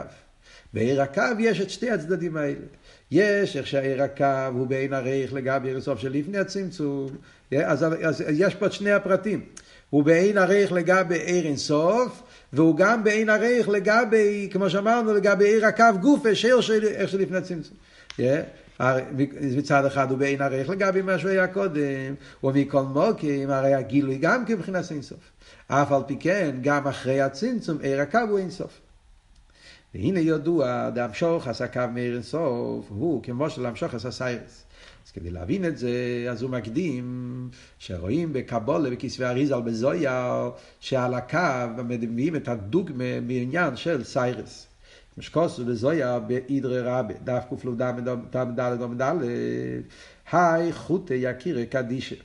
בעיר 0.74 1.02
הקו 1.02 1.22
יש 1.39 1.62
את 1.62 1.70
שתי 1.70 1.91
הצדדים 1.91 2.38
האלה. 2.38 2.65
יש 3.12 3.58
איך 3.58 3.68
שהעיר 3.68 4.04
הקו 4.04 4.52
הוא 4.54 4.68
בעין 4.68 4.94
עריך 4.94 5.34
לגבי 5.34 5.70
אינסוף 5.70 6.00
של 6.00 6.12
לפני 6.12 6.38
הצמצום, 6.38 7.08
אז, 7.52 7.84
אז, 7.84 8.22
אז 8.22 8.22
יש 8.30 8.56
פה 8.56 8.65
את 8.65 8.74
שני 8.74 8.91
הפרטים. 8.91 9.46
הוא 9.89 10.04
בעין 10.04 10.38
עריך 10.38 10.72
לגבי 10.72 11.20
עיר 11.20 11.46
אינסוף, 11.46 12.24
והוא 12.54 12.78
גם 12.78 13.04
בעין 13.04 13.30
עריך 13.30 13.70
לגבי, 13.70 14.50
כמו 14.52 14.70
שאמרנו, 14.70 15.13
לגבי 15.13 15.46
עיר 15.46 15.65
הקו 15.65 15.86
גופה, 16.02 16.36
שיר 16.36 16.62
של 16.62 16.84
איך 16.84 17.10
שלפני 17.10 17.38
הצמצום. 17.38 17.78
מצד 19.58 19.86
אחד 19.86 20.12
הוא 20.12 20.17
בעין 20.17 20.41
עריך 20.41 20.69
לגבי 20.69 21.01
מה 21.01 21.19
שהוא 21.19 21.32
היה 21.32 21.47
קודם, 21.47 22.15
ומכל 22.43 22.82
מוקים 22.82 23.49
הרי 23.49 23.73
הגילוי 23.73 24.17
גם 24.17 24.45
כבחינת 24.45 24.91
אינסוף. 24.91 25.19
אף 25.67 25.91
על 25.91 26.01
פי 26.08 26.17
כן, 26.19 26.56
גם 26.62 26.88
אחרי 26.88 27.21
הצמצום, 27.21 27.78
עיר 27.82 28.01
הקו 28.01 28.19
הוא 28.30 28.39
אינסוף. 28.39 28.82
והנה 29.95 30.19
ידוע, 30.19 30.89
דאמשוך 30.89 31.47
עשה 31.47 31.67
קו 31.67 31.82
מאיר 31.93 32.13
אינסוף, 32.13 32.86
הוא 32.89 33.23
כמו 33.23 33.49
שלהמשוך 33.49 33.93
עשה 33.93 34.12
סיירס. 34.12 34.63
אז 35.06 35.12
כדי 35.12 35.32
להבין 35.32 35.65
את 35.65 35.78
זה, 35.78 35.91
אז 36.32 36.41
הוא 36.41 36.51
מקדים 36.51 37.49
שרואים 37.80 38.34
בקבולה, 38.34 38.89
בכסבי 38.89 39.25
אריזל, 39.25 39.62
בזויה, 39.62 40.49
שעל 40.80 41.13
הקו 41.13 41.84
מביאים 41.84 42.36
את 42.36 42.47
הדוגמה 42.47 43.19
מעניין 43.21 43.75
של 43.75 44.04
סיירס. 44.04 44.67
משקוסו 45.17 45.65
בזויה 45.65 46.19
באידרי 46.19 46.82
רבה, 46.82 47.13
דף 47.23 47.43
קל"ד 47.62 47.82
עמ"ד, 48.82 49.15
היי 50.32 50.73
חוטי 50.73 51.13
יקירי 51.13 51.65
קדישה. 51.65 52.15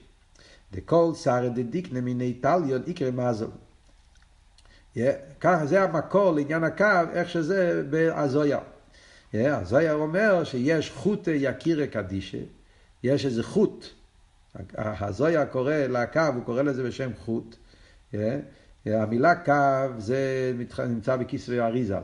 דכל 0.72 1.12
שרה 1.14 1.48
דדיקנה 1.48 2.00
מיני 2.00 2.34
טליון 2.34 2.82
איקרי 2.86 3.10
מזל. 3.10 3.46
ככה 5.40 5.66
זה 5.66 5.82
המקור 5.82 6.32
לעניין 6.32 6.64
הקו, 6.64 6.84
איך 7.12 7.28
שזה 7.28 7.82
בהזויה. 7.90 8.58
הזויה 9.34 9.92
אומר 9.92 10.44
שיש 10.44 10.90
חוטי 10.90 11.30
יקירי 11.30 11.88
קדישה, 11.88 12.38
יש 13.02 13.26
איזה 13.26 13.42
חוט. 13.42 13.86
הזויה 14.78 15.46
קורא 15.46 15.74
לקו, 15.74 16.20
הוא 16.34 16.44
קורא 16.44 16.62
לזה 16.62 16.82
בשם 16.82 17.10
חוט. 17.24 17.56
המילה 18.86 19.34
קו 19.34 19.98
זה 19.98 20.52
נמצא 20.88 21.16
בכסבי 21.16 21.60
אריזל. 21.60 22.02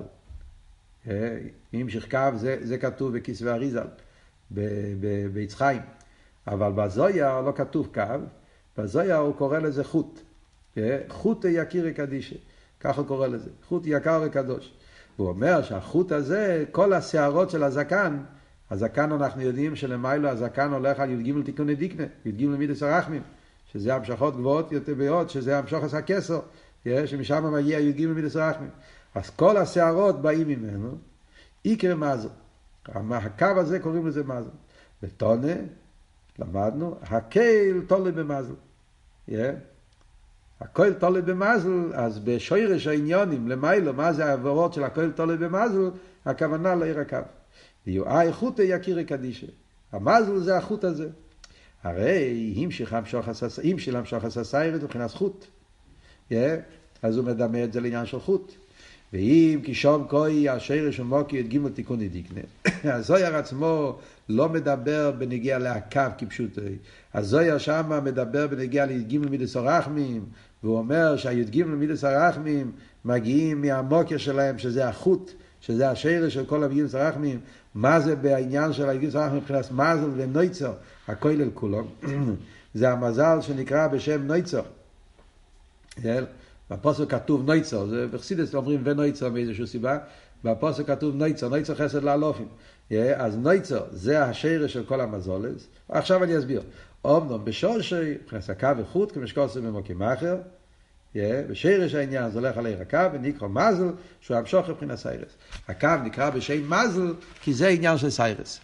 המשיך 1.73 2.11
קו, 2.11 2.19
זה, 2.35 2.59
זה 2.63 2.79
כתוב 2.79 3.17
בכסבי 3.17 3.51
אריזל, 3.51 3.87
בעץ 5.33 5.55
חיים. 5.55 5.83
אבל 6.47 6.73
בזויה 6.73 7.41
לא 7.41 7.53
כתוב 7.57 7.89
קו, 7.95 8.03
בזויה 8.79 9.17
הוא 9.17 9.35
קורא 9.35 9.59
לזה 9.59 9.85
חוט. 9.85 10.21
חוט 11.09 11.45
יקירי 11.49 11.93
קדישה, 11.93 12.37
ככה 12.81 13.01
הוא 13.01 13.09
קורא 13.09 13.27
לזה, 13.27 13.51
חוט 13.69 13.83
יקר 13.87 14.23
וקדוש. 14.27 14.73
הוא 15.17 15.29
אומר 15.29 15.63
שהחוט 15.63 16.13
הזה, 16.13 16.65
כל 16.71 16.93
השערות 16.93 17.51
של 17.51 17.63
הזקן, 17.63 18.17
הזקן 18.71 19.13
אנחנו 19.13 19.43
יודעים 19.43 19.77
שלמיילו 19.77 20.29
הזקן 20.29 20.73
הולך 20.73 21.01
על 21.01 21.11
י"ג 21.11 21.45
תיקוני 21.45 21.75
דיקנה, 21.75 22.05
י"ג 22.25 22.47
מידס 22.47 22.83
הרחמים, 22.83 23.23
שזה 23.73 23.95
המשכות 23.95 24.37
גבוהות 24.37 24.73
יותר 24.73 24.95
ביוד, 24.95 25.31
שזה 25.31 25.59
המשוך 25.59 25.85
עשה 25.85 26.03
כסר, 26.03 26.41
שמשם 27.07 27.53
מגיע 27.55 27.81
י"ג 27.81 28.07
מידס 28.07 28.37
הרחמים. 28.37 28.71
אז 29.17 29.31
כל 29.31 29.57
השערות 29.57 30.23
באים 30.23 30.49
ממנו, 30.49 30.99
איקר 31.65 31.95
מזל. 31.95 32.29
הקו 32.87 33.47
הזה 33.57 33.79
קוראים 33.79 34.07
לזה 34.07 34.25
מזל. 34.25 34.51
וטונה, 35.03 35.53
למדנו, 36.39 36.97
הקהל 37.03 37.81
תולה 37.87 38.11
במזל. 38.11 38.55
Yeah. 39.29 39.33
הכל 40.61 40.95
תולה 40.95 41.21
במזל, 41.21 41.93
אז 41.95 42.19
בשוירש 42.19 42.87
העניונים, 42.87 43.49
למיילו, 43.49 43.93
מה 43.93 44.13
זה 44.13 44.25
העברות 44.25 44.73
של 44.73 44.85
הכל 44.85 45.13
תולה 45.13 45.37
במזל, 45.37 45.91
הכוונה 46.25 46.75
לעיר 46.75 47.01
הקו. 47.01 47.19
ויואי 47.87 48.33
חוטה 48.33 48.63
יקירי 48.63 49.05
קדישה. 49.05 49.47
המזל 49.93 50.39
זה 50.39 50.57
החוט 50.57 50.85
הזה. 50.85 51.09
הרי 51.83 52.55
המשיך 52.63 52.93
המשוך 52.93 54.25
הססיירת 54.25 54.83
מבחינת 54.83 55.11
חוט. 55.11 55.47
Yeah. 56.31 56.35
אז 57.03 57.17
הוא 57.17 57.25
מדמה 57.25 57.65
את 57.65 57.73
זה 57.73 57.81
לעניין 57.81 58.07
של 58.07 58.21
חוט. 58.21 58.66
ואם 59.13 59.61
כי 59.65 59.75
שום 59.75 60.07
כוי 60.09 60.49
השרש 60.49 61.01
ומוקי 61.01 61.41
את 61.41 61.49
גימל 61.49 61.71
תיקון 61.71 62.09
דיקנה. 62.09 62.41
הזויר 62.85 63.37
עצמו 63.37 63.99
לא 64.29 64.49
מדבר 64.49 65.11
בנגיע 65.19 65.59
לעקב 65.59 66.11
כפשוטו. 66.19 66.61
הזויר 67.15 67.59
שמה 67.59 68.01
מדבר 68.01 68.47
בנגיע 68.47 68.87
לגימל 68.87 69.29
מידס 69.29 69.57
הרחמים, 69.57 70.25
והוא 70.63 70.79
אומר 70.79 71.17
שהי"ג 71.17 71.63
מידס 71.65 72.05
הרחמים 72.05 72.73
מגיעים 73.05 73.61
מהמוקר 73.63 74.17
שלהם, 74.17 74.59
שזה 74.59 74.89
החוט, 74.89 75.31
שזה 75.61 75.91
השרש 75.91 76.35
של 76.35 76.45
כל 76.45 76.65
הגימל 76.65 76.89
הרחמים. 76.93 77.41
מה 77.75 78.01
זה 78.01 78.17
בעניין 78.17 78.73
של 78.73 78.89
הגימל 78.89 79.17
הרחמים 79.17 79.41
מבחינת 79.41 79.73
מזל 79.73 80.11
ונויצר, 80.17 80.73
הכולל 81.09 81.51
כולו. 81.55 81.85
זה 82.75 82.91
המזל 82.91 83.39
שנקרא 83.41 83.89
בשם 83.89 84.27
נויצר. 84.27 84.63
בפוסק 86.71 87.11
כתוב 87.11 87.47
נויצר, 87.47 87.87
זה 87.87 88.07
בחסידס 88.07 88.55
אומרים 88.55 88.81
ונויצר 88.85 89.29
מאיזושהי 89.29 89.67
סיבה, 89.67 89.99
בפוסק 90.45 90.87
כתוב 90.87 91.17
נויצר, 91.17 91.49
נויצר 91.49 91.75
חסד 91.75 92.03
לאלופים. 92.03 92.49
אז 93.15 93.37
נויצר 93.37 93.85
זה 93.91 94.25
השרש 94.25 94.73
של 94.73 94.85
כל 94.85 95.01
המזולס. 95.01 95.67
עכשיו 95.89 96.25
אני 96.25 96.39
אסביר. 96.39 96.63
אומנם 97.05 97.45
בשורשי, 97.45 98.15
מבחינת 98.23 98.51
הקו 98.51 98.69
וחוט, 98.79 99.13
כמשקוסם 99.13 99.67
במוקים 99.67 100.03
אחר, 100.03 100.37
בשורש 101.17 101.95
העניין 101.95 102.31
זה 102.31 102.39
הולך 102.39 102.59
על 102.59 102.67
אור 102.67 102.81
הקו, 102.81 102.99
ונקרא 103.13 103.49
מזל, 103.49 103.91
שהוא 104.21 104.37
המשכה 104.37 104.69
מבחינת 104.69 104.99
שערות. 104.99 105.37
הקו 105.69 105.89
נקרא 106.05 106.31
בשם 106.31 106.71
מזל, 106.71 107.15
כי 107.41 107.55
זה 107.55 107.69
עניין 107.69 107.99
של 107.99 108.11
שערות. 108.11 108.61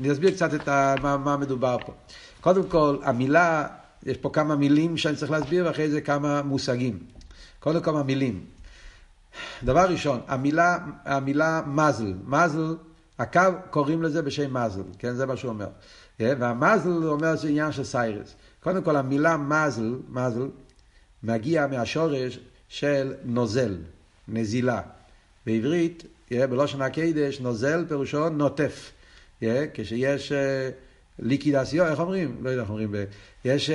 אני 0.00 0.12
אסביר 0.12 0.30
קצת 0.30 0.54
את 0.54 0.68
מה, 1.02 1.16
מה 1.16 1.36
מדובר 1.36 1.76
פה. 1.86 1.92
קודם 2.40 2.62
כל, 2.68 2.96
המילה, 3.02 3.66
יש 4.02 4.16
פה 4.16 4.30
כמה 4.32 4.56
מילים 4.56 4.96
שאני 4.96 5.16
צריך 5.16 5.30
להסביר, 5.30 5.66
ואחרי 5.66 5.90
זה 5.90 6.00
כמה 6.00 6.42
מושגים. 6.42 6.98
קודם 7.62 7.82
כל 7.82 7.96
המילים. 7.96 8.44
דבר 9.64 9.90
ראשון, 9.90 10.20
המילה, 10.28 10.78
המילה 11.04 11.62
מזל, 11.66 12.14
מזל, 12.26 12.76
הקו 13.18 13.40
קוראים 13.70 14.02
לזה 14.02 14.22
בשם 14.22 14.56
מזל, 14.56 14.82
כן, 14.98 15.14
זה 15.14 15.26
מה 15.26 15.36
שהוא 15.36 15.48
אומר. 15.48 15.68
והמזל 16.20 16.90
אומר 16.90 17.36
שזה 17.36 17.48
עניין 17.48 17.72
של 17.72 17.84
שערות. 17.84 18.34
קודם 18.60 18.82
כל 18.82 18.96
המילה 18.96 19.36
מזל, 19.36 19.94
מזל, 20.08 20.48
מגיע 21.22 21.66
מהשורש 21.66 22.38
של 22.68 23.14
נוזל, 23.24 23.76
נזילה. 24.28 24.80
בעברית, 25.46 26.04
בלושן 26.30 26.82
הקדש, 26.82 27.40
נוזל 27.40 27.84
פירושו 27.88 28.28
נוטף. 28.28 28.92
כשיש 29.74 30.32
ליקידסיו, 31.18 31.86
איך 31.86 32.00
אומרים? 32.00 32.36
לא 32.42 32.50
יודע 32.50 32.62
איך 32.62 32.70
אומרים. 32.70 32.94
יש, 33.44 33.70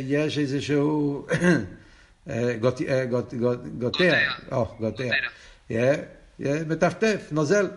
יש 0.00 0.38
איזשהו... 0.38 1.26
גוטע, 2.60 3.04
גוטע, 3.78 4.04
מטפטף, 6.40 7.28
נוזל. 7.32 7.68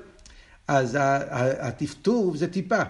אז 0.67 0.97
הטפטוף 1.39 2.35
זה 2.35 2.51
טיפה. 2.51 2.81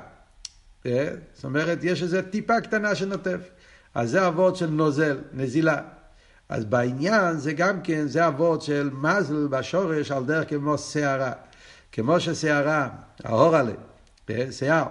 זאת 0.83 1.43
אומרת, 1.43 1.79
יש 1.81 2.03
איזו 2.03 2.17
טיפה 2.29 2.61
קטנה 2.61 2.95
שנוטף. 2.95 3.39
אז 3.95 4.09
זה 4.09 4.27
אבות 4.27 4.55
של 4.55 4.69
נוזל, 4.69 5.17
נזילה. 5.33 5.81
אז 6.49 6.65
בעניין 6.65 7.37
זה 7.37 7.53
גם 7.53 7.81
כן, 7.81 8.07
זה 8.07 8.27
אבות 8.27 8.61
של 8.61 8.89
מזל 8.93 9.47
בשורש 9.47 10.11
על 10.11 10.25
דרך 10.25 10.49
כמו 10.49 10.77
שערה. 10.77 11.31
כמו 11.91 12.19
ששערה, 12.19 12.89
האור 13.23 13.55
עליה, 13.55 14.51
שיער. 14.51 14.85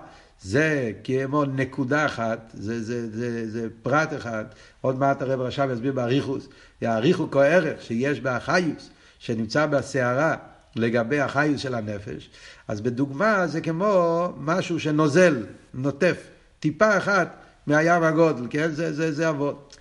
זה 0.45 0.93
כמו 1.05 1.45
נקודה 1.45 2.07
אחת, 2.07 2.51
זה, 2.55 2.83
זה, 2.83 3.11
זה, 3.11 3.51
זה 3.51 3.69
פרט 3.83 4.15
אחד. 4.17 4.45
עוד 4.81 4.99
מעט 4.99 5.23
הרב 5.23 5.41
רש"ב 5.41 5.69
יסביר 5.73 5.93
באריכוס. 5.93 6.49
יעריכו 6.83 7.31
כערך 7.31 7.83
שיש 7.83 8.21
באחיוס, 8.21 8.91
שנמצא 9.19 9.67
בסערה 9.67 10.37
לגבי 10.77 11.21
החיוס 11.21 11.61
של 11.61 11.75
הנפש. 11.75 12.31
אז 12.69 12.81
בדוגמה 12.81 13.47
זה 13.47 13.61
כמו 13.61 14.29
משהו 14.39 14.81
שנוזל, 14.81 15.47
נוטף, 15.75 16.17
טיפה 16.61 16.97
אחת 16.97 17.37
מהים 17.67 18.03
הגודל, 18.03 18.47
כן? 18.51 18.71
זה, 18.71 18.93
זה, 18.93 19.13
זה 19.13 19.29
אבות. 19.29 19.77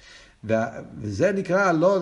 וזה 1.02 1.32
נקרא 1.32 1.71
לא, 1.71 1.99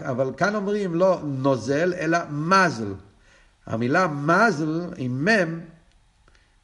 אבל 0.00 0.30
כאן 0.36 0.54
אומרים 0.54 0.94
לא 0.94 1.20
נוזל, 1.24 1.94
אלא 1.98 2.18
מזל. 2.30 2.92
המילה 3.66 4.06
מזל 4.06 4.80
עם 4.96 5.24
מם, 5.24 5.60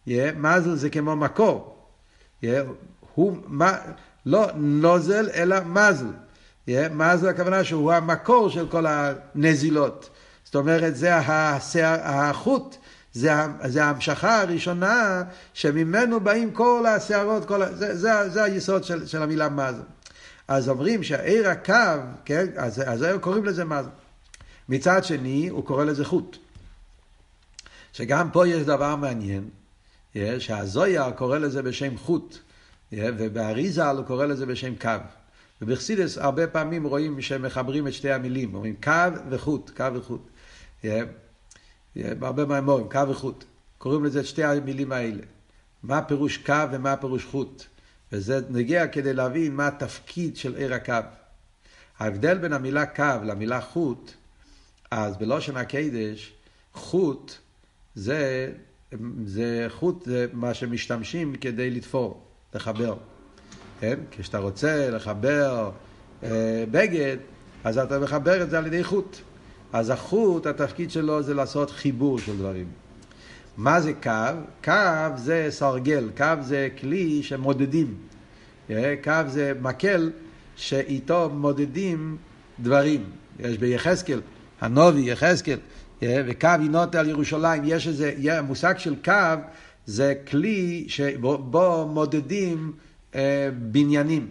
yeah, 0.08 0.10
מזל 0.36 0.74
זה 0.74 0.90
כמו 0.90 1.16
מקור. 1.16 1.76
Yeah, 2.42 2.46
הוא, 3.14 3.36
מה, 3.46 3.76
לא 4.26 4.46
נוזל, 4.54 5.28
אלא 5.34 5.56
מזל. 5.64 6.06
Yeah, 6.68 6.92
מזל 6.92 7.28
הכוונה 7.28 7.64
שהוא 7.64 7.92
המקור 7.92 8.50
של 8.50 8.68
כל 8.68 8.86
הנזילות. 8.86 10.10
זאת 10.44 10.54
אומרת, 10.54 10.96
זה 10.96 11.16
השיער, 11.16 12.00
החוט, 12.02 12.76
זה, 13.12 13.32
זה 13.64 13.84
ההמשכה 13.84 14.40
הראשונה 14.40 15.22
שממנו 15.54 16.20
באים 16.20 16.50
כל 16.50 16.84
השערות, 16.86 17.44
כל, 17.44 17.66
זה, 17.74 17.96
זה, 17.96 18.28
זה 18.28 18.44
היסוד 18.44 18.84
של, 18.84 19.06
של 19.06 19.22
המילה 19.22 19.48
מזל. 19.48 19.82
אז 20.48 20.68
אומרים 20.68 21.02
שהעיר 21.02 21.48
הקו, 21.48 22.00
כן, 22.24 22.46
אז, 22.56 22.82
אז 22.86 23.02
היום 23.02 23.18
קוראים 23.18 23.44
לזה 23.44 23.64
מזל. 23.64 23.88
מצד 24.68 25.04
שני, 25.04 25.48
הוא 25.48 25.64
קורא 25.64 25.84
לזה 25.84 26.04
חוט. 26.04 26.36
שגם 27.92 28.30
פה 28.30 28.48
יש 28.48 28.62
דבר 28.62 28.96
מעניין, 28.96 29.48
שהזויר 30.38 31.10
קורא 31.10 31.38
לזה 31.38 31.62
בשם 31.62 31.96
חוט, 31.96 32.38
ובאריזל 32.92 33.96
הוא 33.96 34.04
קורא 34.04 34.26
לזה 34.26 34.46
בשם 34.46 34.76
קו. 34.76 34.90
ובחסידס 35.62 36.18
הרבה 36.18 36.46
פעמים 36.46 36.86
רואים 36.86 37.20
שמחברים 37.22 37.88
את 37.88 37.92
שתי 37.92 38.10
המילים, 38.12 38.54
אומרים 38.54 38.74
קו 38.82 38.90
וחוט, 39.30 39.70
קו 39.76 39.94
וחוט. 39.94 40.30
בהרבה 41.96 42.44
מהמורים, 42.44 42.88
קו 42.88 43.08
וחוט. 43.08 43.44
קוראים 43.78 44.04
לזה 44.04 44.20
את 44.20 44.26
שתי 44.26 44.44
המילים 44.44 44.92
האלה. 44.92 45.22
מה 45.82 46.02
פירוש 46.02 46.38
קו 46.38 46.64
ומה 46.72 46.96
פירוש 46.96 47.24
חוט. 47.24 47.64
וזה 48.12 48.40
נגיע 48.50 48.86
כדי 48.86 49.14
להבין 49.14 49.54
מה 49.54 49.66
התפקיד 49.66 50.36
של 50.36 50.56
עיר 50.56 50.74
הקו. 50.74 50.94
ההבדל 51.98 52.38
בין 52.38 52.52
המילה 52.52 52.86
קו 52.86 53.14
למילה 53.24 53.60
חוט, 53.60 54.12
אז 54.90 55.16
בלושן 55.16 55.56
הקדש, 55.56 56.32
חוט 56.74 57.34
זה, 57.94 58.52
זה 59.24 59.66
חוט 59.68 60.04
זה 60.04 60.26
מה 60.32 60.54
שמשתמשים 60.54 61.34
כדי 61.40 61.70
לתפור, 61.70 62.22
לחבר. 62.54 62.94
כן? 63.80 63.98
כשאתה 64.10 64.38
רוצה 64.38 64.90
לחבר 64.90 65.70
אה, 66.22 66.64
בגד, 66.70 67.16
אז 67.64 67.78
אתה 67.78 67.98
מחבר 67.98 68.42
את 68.42 68.50
זה 68.50 68.58
על 68.58 68.66
ידי 68.66 68.84
חוט. 68.84 69.16
אז 69.72 69.90
החוט, 69.90 70.46
התפקיד 70.46 70.90
שלו 70.90 71.22
זה 71.22 71.34
לעשות 71.34 71.70
חיבור 71.70 72.18
של 72.18 72.36
דברים. 72.36 72.66
מה 73.56 73.80
זה 73.80 73.92
קו? 73.92 74.10
קו 74.64 74.72
זה 75.16 75.46
סרגל, 75.50 76.08
קו 76.16 76.24
זה 76.40 76.68
כלי 76.80 77.22
שמודדים. 77.22 77.94
אה, 78.70 78.94
קו 79.04 79.12
זה 79.28 79.52
מקל 79.60 80.10
שאיתו 80.56 81.30
מודדים 81.34 82.16
דברים. 82.60 83.04
יש 83.38 83.58
ביחזקאל, 83.58 84.20
הנובי, 84.60 85.00
יחזקאל, 85.00 85.58
וקו 86.26 86.48
ינוטה 86.60 87.00
על 87.00 87.08
ירושלים, 87.08 87.62
יש 87.64 87.88
איזה, 87.88 88.14
המושג 88.38 88.78
של 88.78 88.94
קו 89.04 89.12
זה 89.86 90.14
כלי 90.30 90.84
שבו 90.88 91.88
מודדים 91.92 92.72
אה, 93.14 93.48
בניינים. 93.58 94.28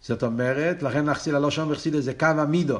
זאת 0.00 0.22
אומרת, 0.22 0.82
לכן 0.82 1.04
נחסיל 1.04 1.36
הלושון 1.36 1.72
וחסידה 1.72 2.00
זה 2.00 2.14
קו 2.14 2.26
המידו. 2.26 2.78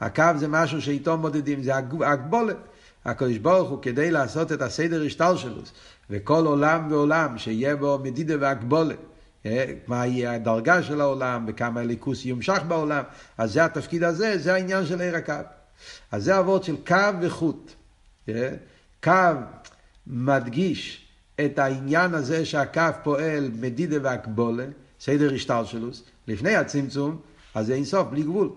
הקו 0.00 0.24
זה 0.36 0.48
משהו 0.48 0.82
שאיתו 0.82 1.16
מודדים, 1.16 1.62
זה 1.62 1.72
הגבולת. 2.00 2.56
הקדוש 3.04 3.38
ברוך 3.38 3.70
הוא 3.70 3.82
כדי 3.82 4.10
לעשות 4.10 4.52
את 4.52 4.62
הסדר 4.62 5.02
השטר 5.06 5.36
שלו, 5.36 5.62
וכל 6.10 6.46
עולם 6.46 6.86
ועולם 6.90 7.38
שיהיה 7.38 7.76
בו 7.76 7.98
מדידה 8.02 8.34
והגבולת. 8.40 8.96
אה, 9.46 9.64
מה 9.86 10.06
יהיה 10.06 10.34
הדרגה 10.34 10.82
של 10.82 11.00
העולם, 11.00 11.44
וכמה 11.48 11.80
הליכוס 11.80 12.24
יומשך 12.24 12.62
בעולם, 12.68 13.02
אז 13.38 13.52
זה 13.52 13.64
התפקיד 13.64 14.02
הזה, 14.02 14.38
זה 14.38 14.54
העניין 14.54 14.86
של 14.86 15.00
עיר 15.00 15.16
הקו. 15.16 15.32
אז 16.12 16.24
זה 16.24 16.38
אבות 16.38 16.64
של 16.64 16.76
קו 16.86 17.10
וחוט. 17.22 17.72
אה, 18.28 18.50
קו 19.02 19.40
מדגיש 20.06 21.06
את 21.44 21.58
העניין 21.58 22.14
הזה 22.14 22.44
שהקו 22.44 22.82
פועל 23.02 23.50
מדידה 23.60 23.96
והקבולה, 24.02 24.64
סדר 25.00 25.34
השטלשלוס, 25.34 26.02
לפני 26.28 26.56
הצמצום, 26.56 27.18
אז 27.54 27.66
זה 27.66 27.74
אינסוף, 27.74 28.08
בלי 28.08 28.22
גבול. 28.22 28.50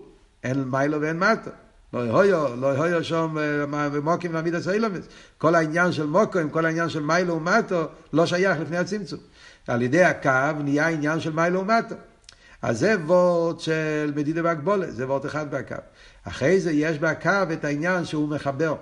אין 0.44 0.64
מיילו 0.70 1.00
ואין 1.00 1.18
מטה. 1.18 1.50
לא 1.92 2.24
יהיו, 2.24 2.56
לא 2.56 2.88
יהיו 2.88 3.04
שם 3.04 3.36
אה, 3.38 4.00
מוקים 4.00 4.34
ועמיד 4.34 4.54
הסיילומס. 4.54 5.04
כל 5.38 5.54
העניין 5.54 5.92
של 5.92 6.06
מוקים, 6.06 6.50
כל 6.50 6.66
העניין 6.66 6.88
של 6.88 7.02
מיילו 7.02 7.34
ומטו, 7.34 7.84
לא 8.12 8.26
שייך 8.26 8.60
לפני 8.60 8.76
הצמצום. 8.76 9.20
על 9.66 9.82
ידי 9.82 10.04
הקו 10.04 10.62
נהיה 10.64 10.88
עניין 10.88 11.20
של 11.20 11.32
מיילו 11.32 11.60
ומטו. 11.60 11.94
אז 12.62 12.78
זה 12.78 12.94
וורט 13.04 13.60
של 13.60 14.12
מדידה 14.16 14.40
והגבולה, 14.44 14.90
זה 14.90 15.06
וורט 15.06 15.26
אחד 15.26 15.50
בקו. 15.50 15.74
אחרי 16.24 16.60
זה 16.60 16.72
יש 16.72 16.98
בקו 16.98 17.52
את 17.52 17.64
העניין 17.64 18.04
שהוא 18.04 18.28
מחבר. 18.28 18.74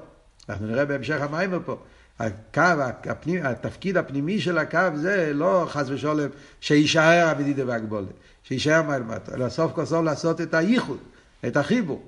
אנחנו 0.48 0.66
נראה 0.66 0.84
בהמשך 0.84 1.20
המיימר 1.20 1.58
פה. 1.64 1.76
הקו, 2.18 2.62
הפנימ, 3.04 3.46
התפקיד 3.46 3.96
הפנימי 3.96 4.40
של 4.40 4.58
הקו 4.58 4.78
זה 4.94 5.30
לא 5.34 5.66
חס 5.68 5.86
ושלום 5.90 6.28
שיישאר 6.60 7.28
המדידה 7.36 7.62
והגבולה, 7.66 8.06
שיישאר 8.42 8.82
מעל 8.82 9.02
מטה, 9.02 9.34
אלא 9.34 9.48
סוף 9.48 9.72
כל 9.72 9.84
סוף 9.84 10.04
לעשות 10.04 10.40
את 10.40 10.54
הייחוד, 10.54 10.98
את 11.46 11.56
החיבור. 11.56 12.02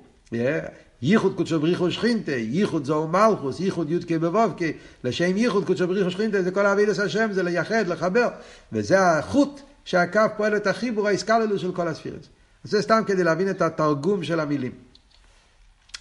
ייחוד 1.01 1.35
קודשו 1.35 1.59
בריחו 1.59 1.91
שכינתה, 1.91 2.31
ייחוד 2.31 2.85
זו 2.85 3.07
מלכוס, 3.07 3.59
ייחוד 3.59 3.89
יודקי 3.89 4.17
בבובקי, 4.17 4.73
לשם 5.03 5.37
ייחוד 5.37 5.65
קודשו 5.65 5.87
בריחו 5.87 6.11
שכינתה, 6.11 6.41
זה 6.41 6.51
כל 6.51 6.65
אבידס 6.65 6.99
השם, 6.99 7.29
זה 7.31 7.43
לייחד, 7.43 7.87
לחבר, 7.87 8.27
וזה 8.73 9.01
החוט 9.01 9.61
שהקו 9.85 10.21
פועל 10.37 10.55
את 10.55 10.67
החיבור 10.67 11.07
האיסקללו 11.07 11.59
של 11.59 11.71
כל 11.71 11.87
הספירס. 11.87 12.25
זה 12.63 12.81
סתם 12.81 13.01
כדי 13.07 13.23
להבין 13.23 13.49
את 13.49 13.61
התרגום 13.61 14.23
של 14.23 14.39
המילים. 14.39 14.71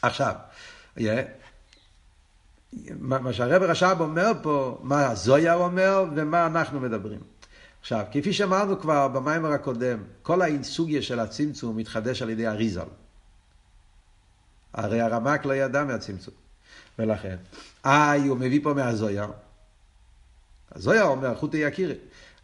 עכשיו, 0.02 0.34
מה 2.98 3.32
שהרב 3.32 3.62
רש"ב 3.62 3.96
אומר 4.00 4.32
פה, 4.42 4.78
מה 4.82 5.06
הזויה 5.06 5.54
אומר 5.54 6.04
ומה 6.16 6.46
אנחנו 6.46 6.80
מדברים. 6.80 7.20
עכשיו, 7.80 8.04
כפי 8.12 8.32
שאמרנו 8.32 8.80
כבר 8.80 9.08
במיימר 9.08 9.52
הקודם, 9.52 9.98
כל 10.22 10.42
האינסוגיה 10.42 11.02
של 11.02 11.20
הצמצום 11.20 11.76
מתחדש 11.76 12.22
על 12.22 12.30
ידי 12.30 12.48
אריזל. 12.48 12.86
הרי 14.72 15.00
הרמק 15.00 15.44
לא 15.44 15.52
ידע 15.52 15.84
מהצמצום. 15.84 16.34
ולכן, 16.98 17.36
איי, 17.84 18.26
הוא 18.26 18.36
מביא 18.36 18.60
פה 18.62 18.74
מהזויה. 18.74 19.26
הזויה 20.72 21.02
אומר, 21.02 21.34
חוטי 21.34 21.56
יקירי. 21.56 21.94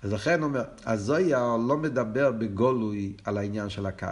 אז 0.03 0.13
לכן 0.13 0.41
הוא 0.41 0.49
אומר, 0.49 0.65
הזויה 0.85 1.57
לא 1.69 1.77
מדבר 1.77 2.33
בגולוי 2.33 3.17
על 3.25 3.39
העניין 3.39 3.69
של 3.69 3.87
הקו. 3.87 4.07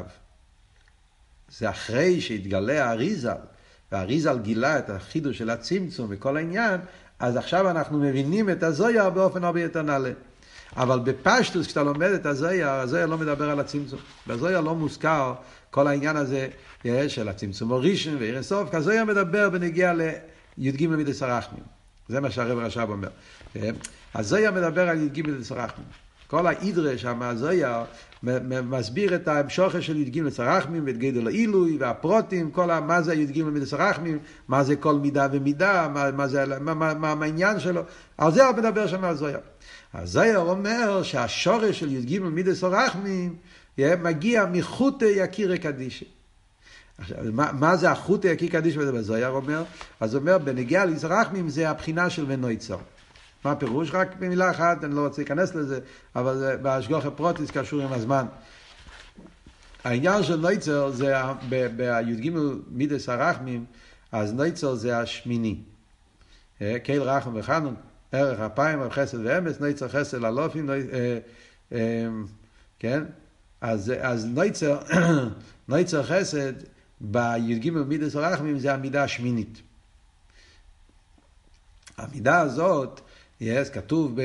זה 1.59 1.71
אחרי 1.71 2.21
שהתגלה 2.21 2.85
האריזל, 2.85 3.35
והאריזל 3.93 4.39
גילה 4.39 4.79
את 4.79 4.91
החידוש 4.91 5.39
של 5.39 5.51
הצמצום 5.51 6.07
וכל 6.11 6.37
העניין, 6.37 6.81
אז 7.19 7.37
עכשיו 7.37 7.71
אנחנו 7.71 7.99
מבינים 7.99 8.51
את 8.51 8.63
הזויה 8.63 9.11
באופן 9.11 9.45
הרבה 9.45 9.63
יותר 9.63 9.83
נעלה. 9.83 10.11
אבל 10.77 11.01
בפשטוס, 11.01 11.67
כשאתה 11.67 11.83
לומד 11.83 12.11
את 12.11 12.27
הזויה, 12.27 12.81
הזויה 12.81 13.07
לא 13.07 13.19
מדבר 13.19 13.51
על 13.51 13.61
הצמצום. 13.61 13.99
בזויה 14.27 14.61
לא 14.61 14.75
מוזכר 14.75 15.35
כל 15.71 15.87
העניין 15.87 16.17
הזה 16.17 16.49
אה, 16.87 17.09
של 17.09 17.29
הצמצום 17.29 17.73
הראשון 17.73 18.17
ועיר 18.17 18.39
הסוף, 18.39 18.71
כי 18.71 18.77
הזויה 18.77 19.05
מדבר 19.05 19.51
בנגיע 19.51 19.93
לי"ג 19.93 20.87
מידס 20.87 21.23
הרחמים. 21.23 21.65
זה 22.09 22.21
מה 22.21 22.31
שהרב 22.31 22.59
רש"ב 22.59 22.91
אומר. 22.91 23.09
אה, 23.57 23.71
הזויה 24.15 24.51
מדבר 24.51 24.89
על 24.89 25.03
י"ג 25.03 25.27
מידס 25.27 25.53
הרחמים. 25.53 26.04
כל 26.35 26.47
האידרה 26.47 26.99
שם, 26.99 27.23
הזויה, 27.23 27.85
מסביר 28.63 29.15
את 29.15 29.29
ההמשוכה 29.29 29.83
של 29.83 29.97
י"ג 29.97 30.19
לצרחמים 30.19 30.83
ואת 30.87 30.99
גדל 30.99 31.27
העילוי 31.27 31.77
והפרוטים, 31.81 32.51
כל 32.51 32.71
ה, 32.71 32.81
מה 32.81 33.03
זה 33.03 33.15
י"ג 33.15 33.43
לצרחמים, 33.55 34.19
מה 34.49 34.65
זה 34.65 34.77
כל 34.77 34.95
מידה 34.95 35.27
ומידה, 35.33 35.89
מה, 35.89 36.11
מה, 36.11 36.29
זה, 36.29 36.45
מה, 36.61 36.75
מה, 36.75 36.95
מה 36.95 37.25
העניין 37.25 37.61
שלו, 37.61 37.83
על 38.19 38.33
זה 38.33 38.47
הוא 38.47 38.57
מדבר 38.57 38.87
שם 38.87 39.05
הזויה. 39.05 39.39
הזויה 39.95 40.39
אומר 40.39 41.03
שהשורש 41.03 41.81
של 41.81 41.93
י"ג 41.93 42.19
מידס 42.19 42.65
הרחמים 42.65 43.37
מגיע 43.79 44.47
מחוטי 44.53 45.05
יקירי 45.17 45.59
קדישי. 45.59 46.05
עכשיו, 46.99 47.19
מה, 47.33 47.51
מה 47.53 47.77
זה 47.77 47.91
החוטי 47.91 48.29
יקיר 48.29 48.51
קדישי 48.51 48.79
בזויה 48.79 49.29
אומר? 49.29 49.65
אז 50.01 50.15
הוא 50.15 50.21
אומר, 50.21 50.39
בנגיעה 50.39 50.85
ליזרחמים 50.85 51.49
זה 51.49 51.71
הבחינה 51.71 52.11
של 52.11 52.25
ונויצר. 52.29 52.79
מה 53.45 53.53
הפירוש? 53.53 53.91
רק 53.93 54.17
במילה 54.19 54.51
אחת, 54.51 54.85
אני 54.85 54.95
לא 54.95 55.01
רוצה 55.01 55.23
להיכנס 55.23 55.55
לזה, 55.55 55.81
אבל 56.17 56.57
בהשגוח 56.63 57.07
הפרוטיס 57.07 57.51
קשור 57.51 57.81
עם 57.83 57.93
הזמן. 57.93 58.27
העניין 59.85 60.23
של 60.23 60.37
נויצר 60.37 60.91
זה 60.91 61.15
בי"ג 61.49 62.31
מידס 62.69 63.09
הרחמים, 63.09 63.65
אז 64.13 64.33
נויצר 64.33 64.75
זה 64.75 64.99
השמיני. 64.99 65.59
אה, 66.63 66.79
קהיל 66.79 67.03
רחם 67.03 67.31
וחנון, 67.35 67.75
ערך 68.13 68.41
אפיים, 68.41 68.91
חסד 68.91 69.19
ואמס, 69.25 69.61
נויצר 69.61 69.89
חסד 69.89 70.25
אלופים, 70.25 70.71
אה, 70.71 70.79
אה, 71.73 72.07
כן? 72.79 73.03
אז, 73.61 73.93
אז 74.01 74.27
נויצר, 74.27 74.79
נויצר 75.69 76.03
חסד 76.03 76.53
בי"ג 77.01 77.71
מידס 77.71 78.17
הרחמים 78.17 78.59
זה 78.59 78.75
המידה 78.75 79.05
השמינית. 79.05 79.63
המידה 81.97 82.41
הזאת 82.41 83.01
yes, 83.45 83.71
כתוב 83.73 84.19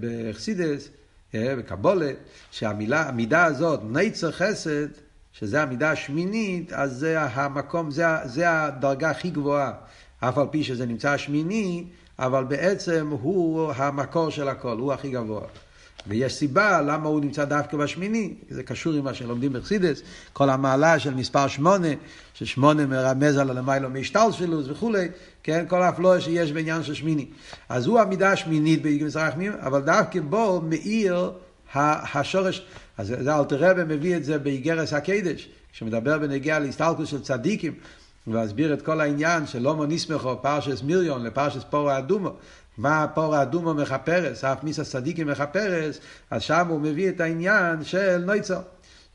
בחסידס, 0.00 0.88
בקבולה, 1.34 2.10
שהמילה, 2.50 3.08
המידה 3.08 3.44
הזאת, 3.44 3.80
ניצר 3.84 4.32
חסד, 4.32 4.86
שזה 5.32 5.62
המידה 5.62 5.90
השמינית, 5.90 6.72
אז 6.72 6.92
זה 6.92 7.20
המקום, 7.20 7.90
זה, 7.90 8.04
זה 8.24 8.50
הדרגה 8.50 9.10
הכי 9.10 9.30
גבוהה. 9.30 9.72
אף 10.20 10.38
על 10.38 10.46
פי 10.50 10.64
שזה 10.64 10.86
נמצא 10.86 11.16
שמיני, 11.16 11.84
אבל 12.18 12.44
בעצם 12.44 13.08
הוא 13.10 13.72
המקור 13.72 14.30
של 14.30 14.48
הכל, 14.48 14.76
הוא 14.78 14.92
הכי 14.92 15.10
גבוה. 15.10 15.42
ויש 16.06 16.34
סיבה 16.34 16.80
למה 16.80 17.08
הוא 17.08 17.20
נמצא 17.20 17.44
דווקא 17.44 17.76
בשמיני, 17.76 18.34
זה 18.50 18.62
קשור 18.62 18.92
עם 18.92 19.04
מה 19.04 19.14
שלומדים 19.14 19.52
בחסידס, 19.52 20.02
כל 20.32 20.50
המעלה 20.50 20.98
של 20.98 21.14
מספר 21.14 21.48
שמונה, 21.48 21.88
ששמונה 22.34 22.86
מרמז 22.86 23.36
על 23.36 23.50
הלמיילו 23.50 23.90
מהשתלשלוס 23.90 24.66
וכולי, 24.68 25.08
כן, 25.42 25.64
כל 25.68 25.82
האפלואה 25.82 26.20
שיש 26.20 26.52
בעניין 26.52 26.82
של 26.82 26.94
שמיני. 26.94 27.26
אז 27.68 27.86
הוא 27.86 28.00
המידה 28.00 28.32
השמינית 28.32 28.82
באיגמס 28.82 29.16
הרחמים, 29.16 29.52
אבל 29.60 29.80
דווקא 29.80 30.20
בו 30.20 30.60
מאיר 30.60 31.32
השורש, 31.74 32.66
אז 32.98 33.14
זה 33.20 33.36
אלתר 33.36 33.70
רבי 33.70 33.96
מביא 33.96 34.16
את 34.16 34.24
זה 34.24 34.38
באיגרס 34.38 34.92
הקדש, 34.92 35.48
כשמדבר 35.72 36.18
בנגיע 36.18 36.58
להסתלקוס 36.58 37.08
של 37.08 37.22
צדיקים, 37.22 37.74
ומסביר 38.26 38.74
את 38.74 38.82
כל 38.82 39.00
העניין 39.00 39.46
של 39.46 39.58
לא 39.58 39.76
מוניסמכו 39.76 40.42
פרשס 40.42 40.82
מיליון 40.82 41.26
לפרשס 41.26 41.64
פורו 41.70 41.98
אדומו, 41.98 42.32
מה 42.80 43.06
פור 43.14 43.34
האדומו 43.34 43.74
מכפרס, 43.74 44.44
אף 44.44 44.64
מיסה 44.64 44.84
צדיקים 44.84 45.26
מכפרס, 45.26 45.98
אז 46.30 46.42
שם 46.42 46.66
הוא 46.68 46.80
מביא 46.80 47.08
את 47.08 47.20
העניין 47.20 47.84
של 47.84 48.22
נויצר. 48.26 48.60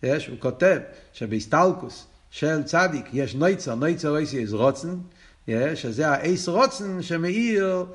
יש, 0.04 0.28
הוא 0.28 0.38
כותב 0.40 0.80
שבהסטלקוס 1.14 2.08
של 2.30 2.64
צדיק 2.64 3.06
יש 3.14 3.36
נויצר, 3.36 3.76
נויצר 3.76 4.18
איסי 4.18 4.40
איז 4.40 4.54
רוצן, 4.54 4.96
שזה 5.76 6.08
האיס 6.08 6.48
רוצן 6.48 7.02
שמאיר 7.02 7.86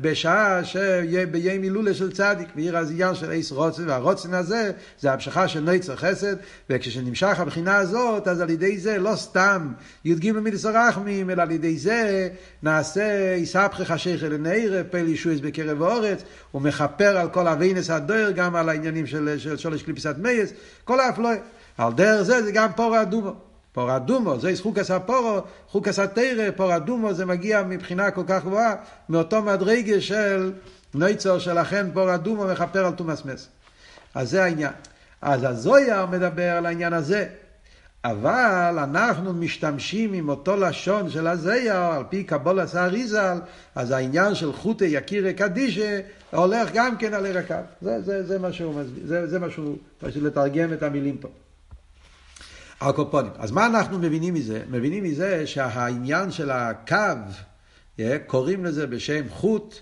בשעה 0.00 0.64
שיהיה 0.64 1.26
ביום 1.26 1.62
הילולה 1.62 1.94
של 1.94 2.12
צדיק, 2.12 2.48
מאיר 2.56 2.76
הזיין 2.76 3.14
של 3.14 3.30
איס 3.30 3.52
רוצן, 3.52 3.88
והרוצן 3.88 4.34
הזה 4.34 4.72
זה 5.00 5.12
המשכה 5.12 5.48
של 5.48 5.60
נויצר 5.60 5.96
חסד, 5.96 6.36
וכשנמשך 6.70 7.40
הבחינה 7.40 7.76
הזאת, 7.76 8.28
אז 8.28 8.40
על 8.40 8.50
ידי 8.50 8.78
זה 8.78 8.98
לא 8.98 9.16
סתם 9.16 9.72
י"ג 10.04 10.32
מידס 10.32 10.64
הרחמים, 10.64 11.30
אלא 11.30 11.42
על 11.42 11.50
ידי 11.50 11.78
זה 11.78 12.28
נעשה 12.62 13.34
יסבכי 13.38 13.84
חשיך 13.84 14.24
אל 14.24 14.36
נעיר, 14.36 14.84
פל 14.90 15.08
ישועס 15.08 15.40
בקרב 15.40 15.82
האורץ, 15.82 16.22
הוא 16.50 16.62
מכפר 16.62 17.16
על 17.16 17.28
כל 17.28 17.48
אביינס 17.48 17.90
הדויר, 17.90 18.30
גם 18.30 18.56
על 18.56 18.68
העניינים 18.68 19.06
של, 19.06 19.56
שולש 19.56 19.82
קליפיסת 19.82 20.14
מייס, 20.18 20.52
כל 20.84 21.00
האפלואה. 21.00 21.36
על 21.78 21.92
דרך 21.92 22.22
זה 22.22 22.42
זה 22.42 22.52
גם 22.52 22.68
פור 22.76 22.96
האדומו. 22.96 23.49
פור 23.72 23.96
אדומו, 23.96 24.38
זה 24.38 24.52
חוקס 24.62 24.90
הפורו, 24.90 25.40
חוקס 25.68 25.98
התרא, 25.98 26.50
פור 26.56 26.76
אדומו 26.76 27.14
זה 27.14 27.26
מגיע 27.26 27.62
מבחינה 27.62 28.10
כל 28.10 28.24
כך 28.26 28.44
גבוהה, 28.44 28.74
מאותו 29.08 29.42
מדרגה 29.42 30.00
של 30.00 30.52
נויצור 30.94 31.38
שלכן 31.38 31.86
פור 31.92 32.14
אדומו 32.14 32.44
מכפר 32.44 32.86
על 32.86 32.92
תומאס 32.92 33.24
מס. 33.24 33.48
אז 34.14 34.30
זה 34.30 34.44
העניין. 34.44 34.72
אז 35.22 35.44
הזויר 35.44 36.06
מדבר 36.06 36.50
על 36.50 36.66
העניין 36.66 36.92
הזה. 36.92 37.26
אבל 38.04 38.78
אנחנו 38.78 39.32
משתמשים 39.32 40.12
עם 40.12 40.28
אותו 40.28 40.56
לשון 40.56 41.10
של 41.10 41.26
הזייר, 41.26 41.76
על 41.76 42.04
פי 42.08 42.24
קבול 42.24 42.60
עשה 42.60 42.84
אריזל, 42.84 43.38
אז 43.74 43.90
העניין 43.90 44.34
של 44.34 44.52
חוטי 44.52 44.84
יקירי 44.84 45.34
קדישה 45.34 46.00
הולך 46.30 46.70
גם 46.74 46.96
כן 46.96 47.14
על 47.14 47.26
הרקב. 47.26 47.54
זה, 47.82 48.02
זה, 48.02 48.26
זה 48.26 48.38
מה 48.38 48.52
שהוא 48.52 48.74
מסביר, 48.74 49.06
זה, 49.06 49.26
זה 49.26 49.38
מה 49.38 49.50
שהוא, 49.50 49.76
פשוט 49.98 50.22
לתרגם 50.22 50.72
את 50.72 50.82
המילים 50.82 51.18
פה. 51.18 51.28
הקופונים. 52.80 53.32
אז 53.38 53.50
מה 53.50 53.66
אנחנו 53.66 53.98
מבינים 53.98 54.34
מזה? 54.34 54.62
מבינים 54.70 55.04
מזה 55.04 55.46
שהעניין 55.46 56.30
של 56.30 56.50
הקו, 56.50 56.96
קוראים 58.26 58.64
לזה 58.64 58.86
בשם 58.86 59.28
חוט, 59.28 59.74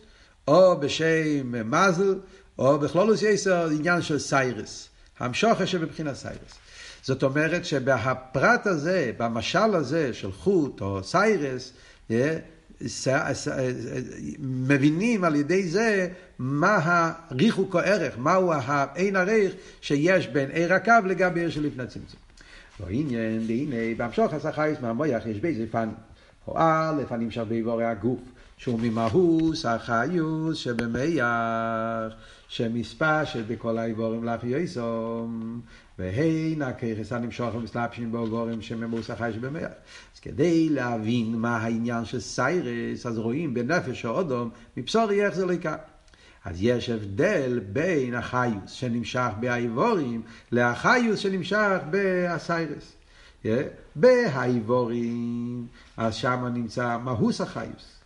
או 0.48 0.80
בשם 0.80 1.70
מזל, 1.70 2.14
או 2.58 2.78
בכלולוס 2.78 3.22
יסר, 3.22 3.68
עניין 3.78 4.02
של 4.02 4.18
סיירס. 4.18 4.88
המשוכה 5.18 5.66
שבבחינת 5.66 6.14
סיירס. 6.14 6.54
זאת 7.02 7.22
אומרת 7.22 7.64
שבפרט 7.64 8.66
הזה, 8.66 9.12
במשל 9.18 9.74
הזה 9.74 10.14
של 10.14 10.32
חוט 10.32 10.80
או 10.80 11.04
סיירס, 11.04 11.72
מבינים 14.40 15.24
על 15.24 15.37
ידי 15.37 15.68
זה 15.68 16.08
מה 16.38 16.78
הריחוק 17.30 17.74
או 17.74 17.80
ערך, 17.80 18.18
מהו 18.18 18.52
האין 18.52 19.16
ערך 19.16 19.52
שיש 19.80 20.26
בין 20.26 20.50
עיר 20.50 20.74
הקו 20.74 20.92
לגבי 21.06 21.40
עיר 21.40 21.50
שלפני 21.50 21.87
צמצום. 21.87 22.27
לא 22.80 22.86
עניין, 22.90 23.42
והנה, 23.46 23.94
בהמשוך 23.96 24.32
הסחייס 24.32 24.80
מהמויח 24.80 25.26
יש 25.26 25.38
פן. 25.70 25.88
או 26.48 26.54
א', 26.58 27.02
הנמשך 27.10 27.42
באיבורי 27.48 27.84
הגוף, 27.84 28.20
שהוא 28.56 28.80
ממהוס 28.82 29.66
החיוס 29.66 30.58
שבמייח, 30.58 32.12
שמספשת 32.48 33.44
בכל 33.46 33.78
האיבורים 33.78 34.24
לאחי 34.24 34.46
יסום, 34.46 35.60
והן 35.98 36.62
הככס 36.62 37.12
הנמשוך 37.12 37.54
ומסלבשים 37.54 38.12
באיבורים 38.12 38.62
שממוס 38.62 39.10
החי 39.10 39.30
שבמייח. 39.34 39.70
אז 40.14 40.20
כדי 40.20 40.68
להבין 40.68 41.36
מה 41.36 41.56
העניין 41.56 42.04
של 42.04 42.20
סיירס, 42.20 43.06
אז 43.06 43.18
רואים 43.18 43.54
בנפש 43.54 44.06
או 44.06 44.10
אודום, 44.10 44.50
מבשורי 44.76 45.24
איך 45.24 45.34
זה 45.34 45.46
לא 45.46 45.52
יקרה. 45.52 45.76
אז 46.44 46.57
יש 46.61 46.90
הבדל 46.90 47.61
בין 47.72 48.14
החיוס 48.14 48.70
שנמשך 48.70 49.31
באיבורים 49.40 50.22
להחיוס 50.53 51.18
שנמשך 51.18 51.79
באסיירס. 51.90 52.92
Yeah. 53.44 53.48
באיברים, 53.96 55.66
אז 55.96 56.14
שם 56.14 56.46
נמצא 56.55 56.98
מהות 57.04 57.40
החיות. 57.40 57.98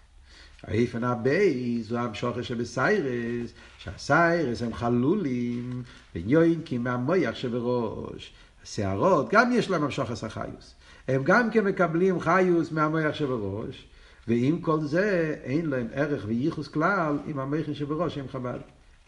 האופן 0.64 1.04
הבית 1.04 1.90
הוא 1.90 1.98
ההמשכה 1.98 2.42
שבשערות, 2.42 3.50
שהשערות 3.78 4.62
הם 4.62 4.74
חלולים, 4.74 5.82
ויונקים 6.14 6.84
מהמוח 6.84 7.34
שבראש. 7.34 8.32
השערות, 8.62 9.28
גם 9.32 9.52
יש 9.52 9.70
להם 9.70 9.82
המשכת 9.82 10.26
החיות. 10.26 10.74
הם 11.08 11.22
גם 11.24 11.50
כן 11.50 11.64
מקבלים 11.64 12.20
חיות 12.20 12.72
מהמוח 12.72 13.14
שבראש, 13.14 13.86
ועם 14.28 14.60
כל 14.60 14.80
זה 14.80 15.36
אין 15.44 15.70
להם 15.70 15.86
ערך 15.92 16.24
וייחוס 16.26 16.68
כלל 16.68 17.18
עם 17.26 17.38
המוחין 17.38 17.74
שבראש 17.74 18.18
הם 18.18 18.28
חב"ד. 18.28 18.58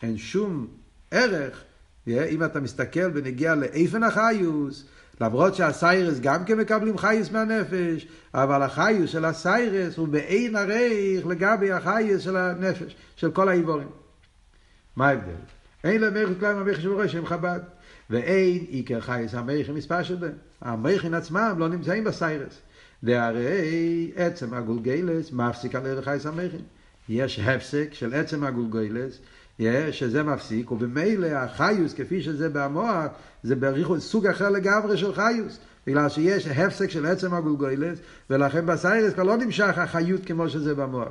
אין 0.03 0.17
שום 0.17 0.67
ערך, 1.11 1.65
אם 2.09 2.45
אתה 2.45 2.61
מסתכל 2.61 3.11
ונגיע 3.15 3.55
לאיפן 3.55 4.03
החיוס, 4.03 4.85
למרות 5.21 5.55
שהסיירס 5.55 6.21
גם 6.21 6.45
כן 6.45 6.59
מקבלים 6.59 6.99
חייס 6.99 7.31
מהנפש, 7.31 8.07
אבל 8.35 8.63
החיוס 8.63 9.11
של 9.11 9.25
הסיירס 9.25 9.97
הוא 9.97 10.09
באין 10.09 10.57
ערך 10.57 11.27
לגבי 11.27 11.73
החייס 11.73 12.23
של 12.23 12.37
הנפש, 12.37 12.97
של 13.17 13.31
כל 13.31 13.49
האיבורים. 13.49 13.89
מה 14.97 15.09
ההבדל? 15.09 15.33
אין 15.85 16.01
להם 16.01 16.17
ערך 16.17 16.41
כלל 16.41 16.51
עם 16.51 16.59
המכין 16.59 16.83
שבראש 16.83 17.15
הם 17.15 17.27
חב"ד. 17.27 17.61
ואין 18.11 18.65
עיקר 18.69 19.01
חייס 19.01 19.35
המכין 19.35 19.75
מספר 19.75 20.03
שלהם. 20.03 20.33
המכין 20.61 21.15
עצמם 21.15 21.55
לא 21.59 21.69
נמצאים 21.69 22.05
בסיירס. 22.05 22.61
והרי 23.05 24.13
עצם 24.17 24.55
הגולגלס 24.55 25.33
מפסיק 25.33 25.75
על 25.75 25.87
ערך 25.87 26.09
המכין. 26.09 26.61
יש 27.09 27.39
הפסק 27.39 27.89
של 27.93 28.15
עצם 28.15 28.45
הגולגלס, 28.45 29.19
שזה 29.91 30.23
מפסיק, 30.23 30.71
ובמילא 30.71 31.27
החיוס 31.27 31.95
כפי 31.95 32.23
שזה 32.23 32.49
במוח, 32.49 33.07
זה 33.43 33.57
בריחו, 33.57 34.01
סוג 34.01 34.27
אחר 34.27 34.51
לגמרי 34.51 34.97
של 34.97 35.15
חיוס. 35.15 35.59
בגלל 35.87 36.09
שיש 36.09 36.47
הפסק 36.47 36.91
של 36.91 37.07
עצם 37.07 37.35
הגולגלס, 37.35 37.99
ולכן 38.31 38.67
בסיירס 38.67 39.13
כבר 39.13 39.23
לא 39.23 39.37
נמשך 39.37 39.79
החיות 39.79 40.25
כמו 40.27 40.49
שזה 40.49 40.75
במוח. 40.75 41.09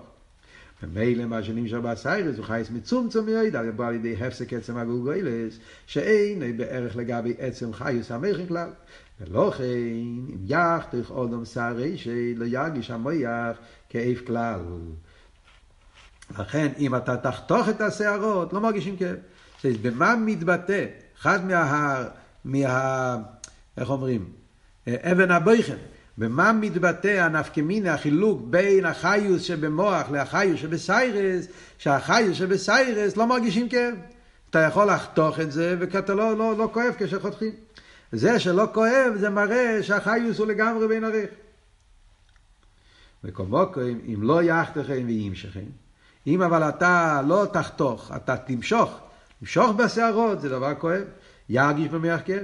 ומילא 0.84 1.26
מה 1.26 1.44
שנמשך 1.44 1.78
בסיירס 1.78 2.38
הוא 2.38 2.46
חייס 2.46 2.70
מצומצם 2.70 3.26
מידע, 3.26 3.62
בא 3.76 3.88
על 3.88 3.96
ידי 3.96 4.16
הפסק 4.26 4.54
עצם 4.54 4.78
הגולגלס, 4.78 5.60
שאין 5.86 6.58
בערך 6.58 6.96
לגבי 6.96 7.34
עצם 7.40 7.74
חיוס 7.74 8.12
המכין 8.12 8.48
כלל. 8.48 8.70
ולכן, 9.22 9.64
אם 9.64 10.26
יחתך 10.46 11.10
אודם 11.10 11.46
שערי 11.46 11.98
שלא 11.98 12.46
ירגיש 12.46 12.92
המויח 12.92 13.58
כאב 13.90 14.18
כלל. 14.28 14.60
לכן, 16.40 16.72
אם 16.78 16.96
אתה 16.96 17.18
תחתוך 17.18 17.70
את 17.70 17.82
השערות, 17.82 18.54
לא 18.54 18.62
מרגישים 18.62 18.98
כאב. 18.98 19.16
במה 19.82 20.16
מתבטא? 20.16 20.86
אחד 21.22 21.46
מה... 21.46 22.04
מה... 22.46 23.18
איך 23.78 23.90
אומרים? 23.90 24.30
אבן 24.88 25.32
הבויכן. 25.32 25.78
במה 26.18 26.54
מתבטא 26.54 27.08
הנפקמיני, 27.08 27.90
החילוק 27.90 28.42
בין 28.50 28.86
החיוס 28.86 29.42
שבמוח 29.42 30.12
לחיוס 30.12 30.60
שבסיירס, 30.60 31.48
שהחיוס 31.78 32.38
שבסיירס 32.38 33.18
לא 33.18 33.28
מרגישים 33.28 33.70
כאב. 33.70 33.94
אתה 34.50 34.60
יכול 34.60 34.88
לחתוך 34.88 35.40
את 35.40 35.52
זה, 35.52 35.76
ואתה 35.80 36.14
לא, 36.14 36.38
לא, 36.38 36.58
לא 36.58 36.70
כואב 36.74 36.94
כשחותכים. 36.98 37.52
זה 38.14 38.40
שלא 38.40 38.68
כואב, 38.74 39.14
זה 39.20 39.30
מראה 39.30 39.84
שהחיוס 39.84 40.40
הוא 40.40 40.48
לגמרי 40.48 40.88
בין 40.88 41.04
ערך. 41.04 41.30
וכמובן, 43.24 43.64
אם 44.14 44.24
לא 44.24 44.44
יחתכם 44.44 45.04
וימשכם, 45.08 45.66
אם 46.28 46.42
אבל 46.42 46.70
אתה 46.70 47.22
לא 47.28 47.46
תחתוך, 47.54 48.12
אתה 48.16 48.38
תמשוך, 48.38 49.00
תמשוך 49.40 49.72
בשערות, 49.72 50.42
זה 50.42 50.50
דבר 50.50 50.76
כואב. 50.76 51.04
ירגיש 51.50 51.88
במח 51.88 52.20
כאב, 52.26 52.44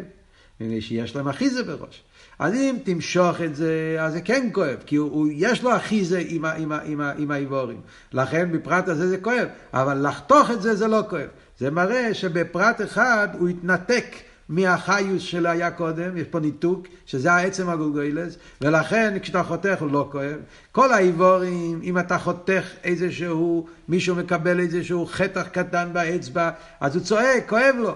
מפני 0.59 0.81
שיש 0.81 1.15
להם 1.15 1.27
אחיזה 1.27 1.63
בראש. 1.63 2.03
אז 2.39 2.53
אם 2.53 2.75
תמשוך 2.83 3.41
את 3.41 3.55
זה, 3.55 3.97
אז 3.99 4.13
זה 4.13 4.21
כן 4.21 4.49
כואב, 4.53 4.77
כי 4.85 4.95
הוא, 4.95 5.11
הוא, 5.11 5.27
יש 5.31 5.63
לו 5.63 5.75
אחיזה 5.75 6.23
עם, 6.27 6.45
עם, 6.45 6.71
עם, 6.71 7.01
עם 7.01 7.31
האיבורים. 7.31 7.81
לכן 8.13 8.51
בפרט 8.51 8.87
הזה 8.87 9.07
זה 9.07 9.17
כואב, 9.17 9.47
אבל 9.73 10.07
לחתוך 10.07 10.51
את 10.51 10.61
זה 10.61 10.75
זה 10.75 10.87
לא 10.87 11.01
כואב. 11.09 11.27
זה 11.57 11.71
מראה 11.71 12.13
שבפרט 12.13 12.81
אחד 12.81 13.27
הוא 13.39 13.49
התנתק 13.49 14.05
מהחיוס 14.49 15.21
שלו 15.21 15.49
היה 15.49 15.71
קודם, 15.71 16.17
יש 16.17 16.27
פה 16.27 16.39
ניתוק, 16.39 16.87
שזה 17.05 17.31
העצם 17.31 17.69
הגולגוילס, 17.69 18.37
ולכן 18.61 19.17
כשאתה 19.21 19.43
חותך 19.43 19.81
הוא 19.81 19.91
לא 19.91 20.09
כואב. 20.11 20.37
כל 20.71 20.93
האיבורים, 20.93 21.79
אם 21.83 21.99
אתה 21.99 22.17
חותך 22.17 22.63
איזשהו, 22.83 23.67
מישהו 23.89 24.15
מקבל 24.15 24.59
איזשהו 24.59 25.05
חתך 25.05 25.47
קטן 25.47 25.89
באצבע, 25.93 26.49
אז 26.79 26.95
הוא 26.95 27.03
צועק, 27.03 27.49
כואב 27.49 27.75
לו. 27.79 27.95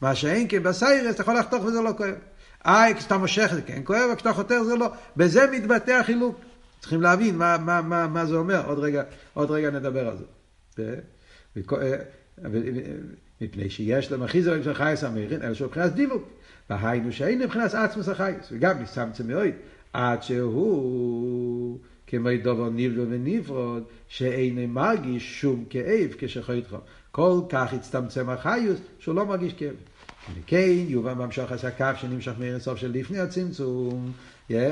מה 0.00 0.14
שאין 0.14 0.46
כן 0.48 0.62
בסיירס, 0.62 1.14
אתה 1.14 1.22
יכול 1.22 1.38
לחתוך 1.38 1.64
וזה 1.64 1.80
לא 1.80 1.92
כואב. 1.96 2.14
איי, 2.66 2.94
כשאתה 2.94 3.18
מושך 3.18 3.50
זה 3.54 3.62
כן 3.62 3.80
כואב, 3.84 4.10
וכשאתה 4.12 4.32
חותך 4.32 4.56
זה 4.66 4.76
לא. 4.76 4.90
בזה 5.16 5.46
מתבטא 5.52 5.90
החילוק. 5.90 6.40
צריכים 6.80 7.02
להבין 7.02 7.36
מה, 7.36 7.58
מה, 7.58 7.82
מה, 7.82 8.06
מה 8.06 8.26
זה 8.26 8.36
אומר, 8.36 8.66
עוד 8.66 8.78
רגע, 8.78 9.02
עוד 9.34 9.50
רגע 9.50 9.70
נדבר 9.70 10.08
על 10.08 10.16
זה. 10.16 10.24
מפני 13.40 13.70
שיש 13.70 14.12
למחיזר 14.12 14.62
של 14.62 14.74
חייס 14.74 15.04
המאירין, 15.04 15.42
אלא 15.42 15.54
שהוא 15.54 15.66
מבחינת 15.66 15.92
דילוג. 15.92 16.22
והיינו 16.70 17.12
שאין 17.12 17.38
מבחינת 17.38 17.74
עצמוס 17.74 18.08
החייס, 18.08 18.48
וגם 18.52 18.82
מצמצם 18.82 19.28
מאוד, 19.28 19.48
עד 19.92 20.22
שהוא 20.22 21.78
כמו 22.06 22.28
דובר 22.42 22.68
נבדל 22.70 23.00
ונפרוד, 23.00 23.82
שאין 24.08 24.70
מרגיש 24.72 25.40
שום 25.40 25.64
כאב 25.70 26.14
כשחויתכם. 26.18 26.76
כל 27.10 27.40
כך 27.48 27.72
הצטמצם 27.72 28.28
החיוס, 28.28 28.80
שהוא 28.98 29.14
לא 29.14 29.26
מרגיש 29.26 29.52
כאב. 29.52 29.74
וכן 30.34 30.74
יובא 30.88 31.14
במשוך 31.14 31.52
הקו 31.52 31.86
שנמשך 32.00 32.32
מאינסוף 32.38 32.78
של 32.78 32.92
לפני 32.92 33.18
הצמצום, 33.18 34.12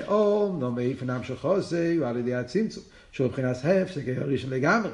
או 0.06 0.56
נו 0.60 0.72
מאיפה 0.72 1.04
נמשך 1.04 1.34
חוסי, 1.40 1.96
הוא 1.96 2.06
על 2.06 2.16
ידי 2.16 2.34
הצמצום, 2.34 2.82
שהוא 3.12 3.26
מבחינת 3.26 3.56
הפסק 3.64 4.02
הראשון 4.16 4.50
לגמרי. 4.50 4.90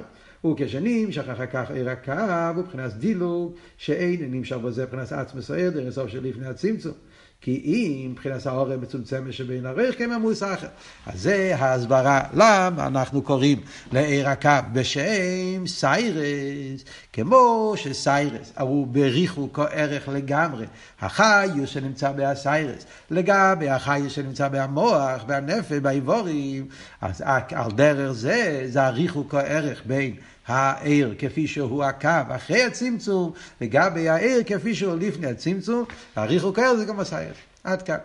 וכשנים 0.47 1.13
שכח 1.13 1.41
כך 1.53 1.71
עיר 1.71 1.91
הקו, 1.91 2.59
ובחינת 2.59 2.93
דילוג, 2.93 3.55
שאין 3.77 4.35
נמשך 4.35 4.57
בזה 4.57 4.83
מבחינת 4.83 5.13
עצמס 5.13 5.51
העיר, 5.51 5.71
דרך 5.71 5.91
סוף 5.95 6.09
של 6.09 6.25
לפני 6.25 6.47
הצמצום. 6.47 6.95
כי 7.41 7.63
אם 7.65 8.11
מבחינת 8.11 8.47
האור 8.47 8.73
המצומצמת 8.73 9.33
שבין 9.33 9.67
הריח 9.67 9.95
כן 9.99 10.13
עמוס 10.13 10.43
אחר. 10.43 10.67
אז 11.07 11.23
זה 11.23 11.57
ההסברה 11.59 12.23
למה 12.33 12.87
אנחנו 12.87 13.23
קוראים 13.23 13.61
לעיר 13.93 14.29
הקו 14.29 14.51
בשם 14.73 15.67
סיירס, 15.67 16.85
כמו 17.13 17.73
שסיירס 17.77 18.53
הוא 18.61 18.87
בריחו 18.87 19.49
כערך 19.53 20.09
לגמרי. 20.09 20.67
החיוס 21.01 21.71
שנמצא 21.71 22.13
בהסיירס, 22.13 22.87
לגבי 23.11 23.69
החיוס 23.69 24.13
שנמצא 24.13 24.49
במוח, 24.49 25.23
בנפש, 25.27 25.73
באיבורים, 25.73 26.67
אז 27.01 27.23
על 27.55 27.71
דרך 27.71 28.13
זה, 28.13 28.63
זה 28.67 28.83
הריחו 28.83 29.29
כערך 29.29 29.83
בין 29.87 30.15
העיר 30.51 31.15
כפי 31.19 31.47
שהוא 31.47 31.85
הקו 31.85 32.09
אחרי 32.29 32.65
הצמצום, 32.65 33.33
לגבי 33.61 34.09
העיר 34.09 34.43
כפי 34.47 34.75
שהוא 34.75 34.97
לפני 34.97 35.27
הצמצום, 35.27 35.85
הריחוק 36.17 36.59
העיר 36.59 36.77
זה 36.77 36.85
גם 36.85 37.01
הסייר. 37.01 37.33
עד 37.65 37.83
כאן. 37.83 37.97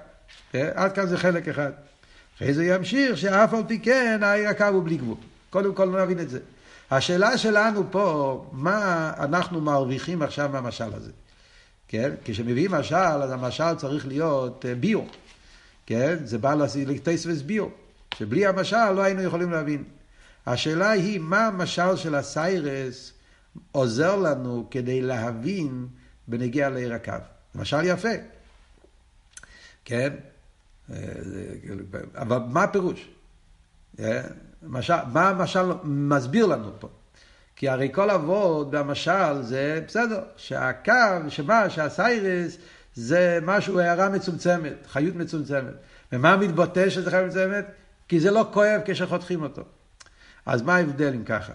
אה, 0.56 0.70
עד 0.76 0.94
כאן 0.94 1.08
זה 1.08 1.18
חלק 1.18 1.48
אחד. 1.48 1.72
אחרי 2.38 2.54
זה 2.54 2.66
ימשיך 2.66 3.18
שאף 3.18 3.54
על 3.54 3.64
פי 3.68 3.80
כן 3.80 4.20
העיר 4.24 4.50
הקו 4.50 4.66
הוא 4.66 4.84
בלי 4.84 4.98
גבול. 4.98 5.18
קודם 5.50 5.74
כל 5.74 6.04
נבין 6.04 6.20
את 6.20 6.30
זה. 6.30 6.40
השאלה 6.92 7.38
שלנו 7.38 7.84
פה, 7.92 8.46
מה 8.52 9.12
אנחנו 9.20 9.62
מרוויחים 9.62 10.22
עכשיו 10.22 10.50
מהמשל 10.50 10.94
הזה? 10.94 11.12
כן? 11.88 12.12
כשמביאים 12.26 12.72
משל, 12.72 12.96
אז 12.96 13.32
המשל 13.32 13.76
צריך 13.76 14.08
להיות 14.08 14.66
אה, 14.66 14.76
ביו. 14.76 15.02
כן? 15.86 16.16
זה 16.24 16.38
בא 16.38 16.56
לטייס 16.88 17.26
ביו. 17.26 17.68
שבלי 18.18 18.46
המשל 18.46 18.92
לא 18.92 19.02
היינו 19.02 19.22
יכולים 19.22 19.52
להבין. 19.52 19.84
השאלה 20.46 20.90
היא, 20.90 21.20
מה 21.20 21.48
המשל 21.48 21.96
של 21.96 22.16
הסיירס 22.16 23.14
עוזר 23.72 24.16
לנו 24.16 24.68
כדי 24.72 25.02
להבין 25.02 25.88
בנגיע 26.28 26.70
לעיר 26.70 26.94
הקו? 26.94 27.14
משל 27.56 27.84
יפה, 27.84 28.10
כן? 29.86 30.14
אבל 32.16 32.38
מה 32.48 32.64
הפירוש? 32.64 33.10
משל, 34.64 34.94
מה 35.14 35.30
המשל 35.30 35.66
מסביר 35.84 36.46
לנו 36.46 36.72
פה? 36.80 36.90
כי 37.56 37.70
הרי 37.70 37.90
כל 37.94 38.10
אבות 38.10 38.72
במשל 38.72 39.42
זה 39.42 39.82
בסדר, 39.88 40.24
שהקו, 40.38 40.92
שמה, 41.30 41.70
שהסיירס 41.70 42.58
זה 42.96 43.40
משהו, 43.42 43.80
הערה 43.80 44.10
מצומצמת, 44.10 44.74
חיות 44.88 45.16
מצומצמת. 45.16 45.74
ומה 46.12 46.38
מתבטא 46.38 46.90
שזה 46.90 47.12
חיות 47.12 47.26
מצומצמת? 47.26 47.66
כי 48.08 48.20
זה 48.20 48.32
לא 48.32 48.50
כואב 48.54 48.82
כשחותכים 48.86 49.44
אותו. 49.44 49.64
אז 50.46 50.62
מה 50.62 50.76
ההבדל 50.76 51.14
אם 51.14 51.24
ככה? 51.24 51.54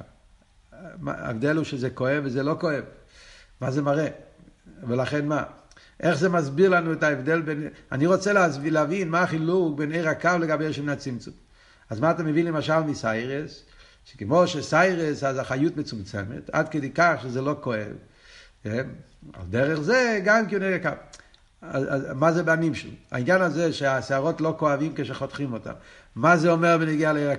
ההבדל 1.07 1.57
הוא 1.57 1.65
שזה 1.65 1.91
כואב 1.91 2.23
וזה 2.25 2.43
לא 2.43 2.57
כואב. 2.61 2.85
מה 3.61 3.71
זה 3.71 3.83
מראה? 3.83 4.09
ולכן 4.89 5.27
מה? 5.27 5.43
איך 6.01 6.19
זה 6.19 6.29
מסביר 6.29 6.71
לנו 6.71 6.93
את 6.93 7.03
ההבדל 7.03 7.41
בין... 7.41 7.69
אני 7.93 8.07
רוצה 8.07 8.33
להסביר, 8.33 8.73
להבין 8.73 9.09
מה 9.09 9.23
החילוק 9.23 9.79
בין 9.79 9.93
עיר 9.93 10.09
הקו 10.09 10.31
לגבי 10.41 10.65
עיר 10.65 10.73
שמנה 10.73 10.97
צמצום. 10.97 11.35
אז 11.91 12.01
מה 12.01 12.11
אתה 12.11 12.23
מבין 12.23 12.47
למשל 12.47 12.81
מסיירס? 12.81 13.65
שכמו 14.05 14.47
שסיירס 14.47 15.25
אז 15.25 15.39
החיות 15.39 15.77
מצומצמת, 15.77 16.51
עד 16.53 16.69
כדי 16.69 16.91
כך 16.91 17.19
שזה 17.23 17.41
לא 17.41 17.57
כואב. 17.61 17.93
כן? 18.63 18.87
על 19.33 19.47
דרך 19.51 19.81
זה 19.81 20.21
גם 20.25 20.49
כן 20.49 20.63
עיר 20.63 20.75
הקו. 20.75 20.89
אז, 21.63 21.85
אז, 21.89 22.03
מה 22.15 22.33
זה 22.33 22.43
בנים 22.43 22.75
שלו? 22.75 22.91
העניין 23.11 23.43
הזה 23.43 23.73
שהשערות 23.73 24.41
לא 24.41 24.55
כואבים 24.59 24.93
כשחותכים 24.97 25.53
אותם. 25.53 25.73
מה 26.15 26.37
זה 26.37 26.51
אומר 26.51 26.79
בנגיעה 26.79 27.13
לעיר? 27.13 27.31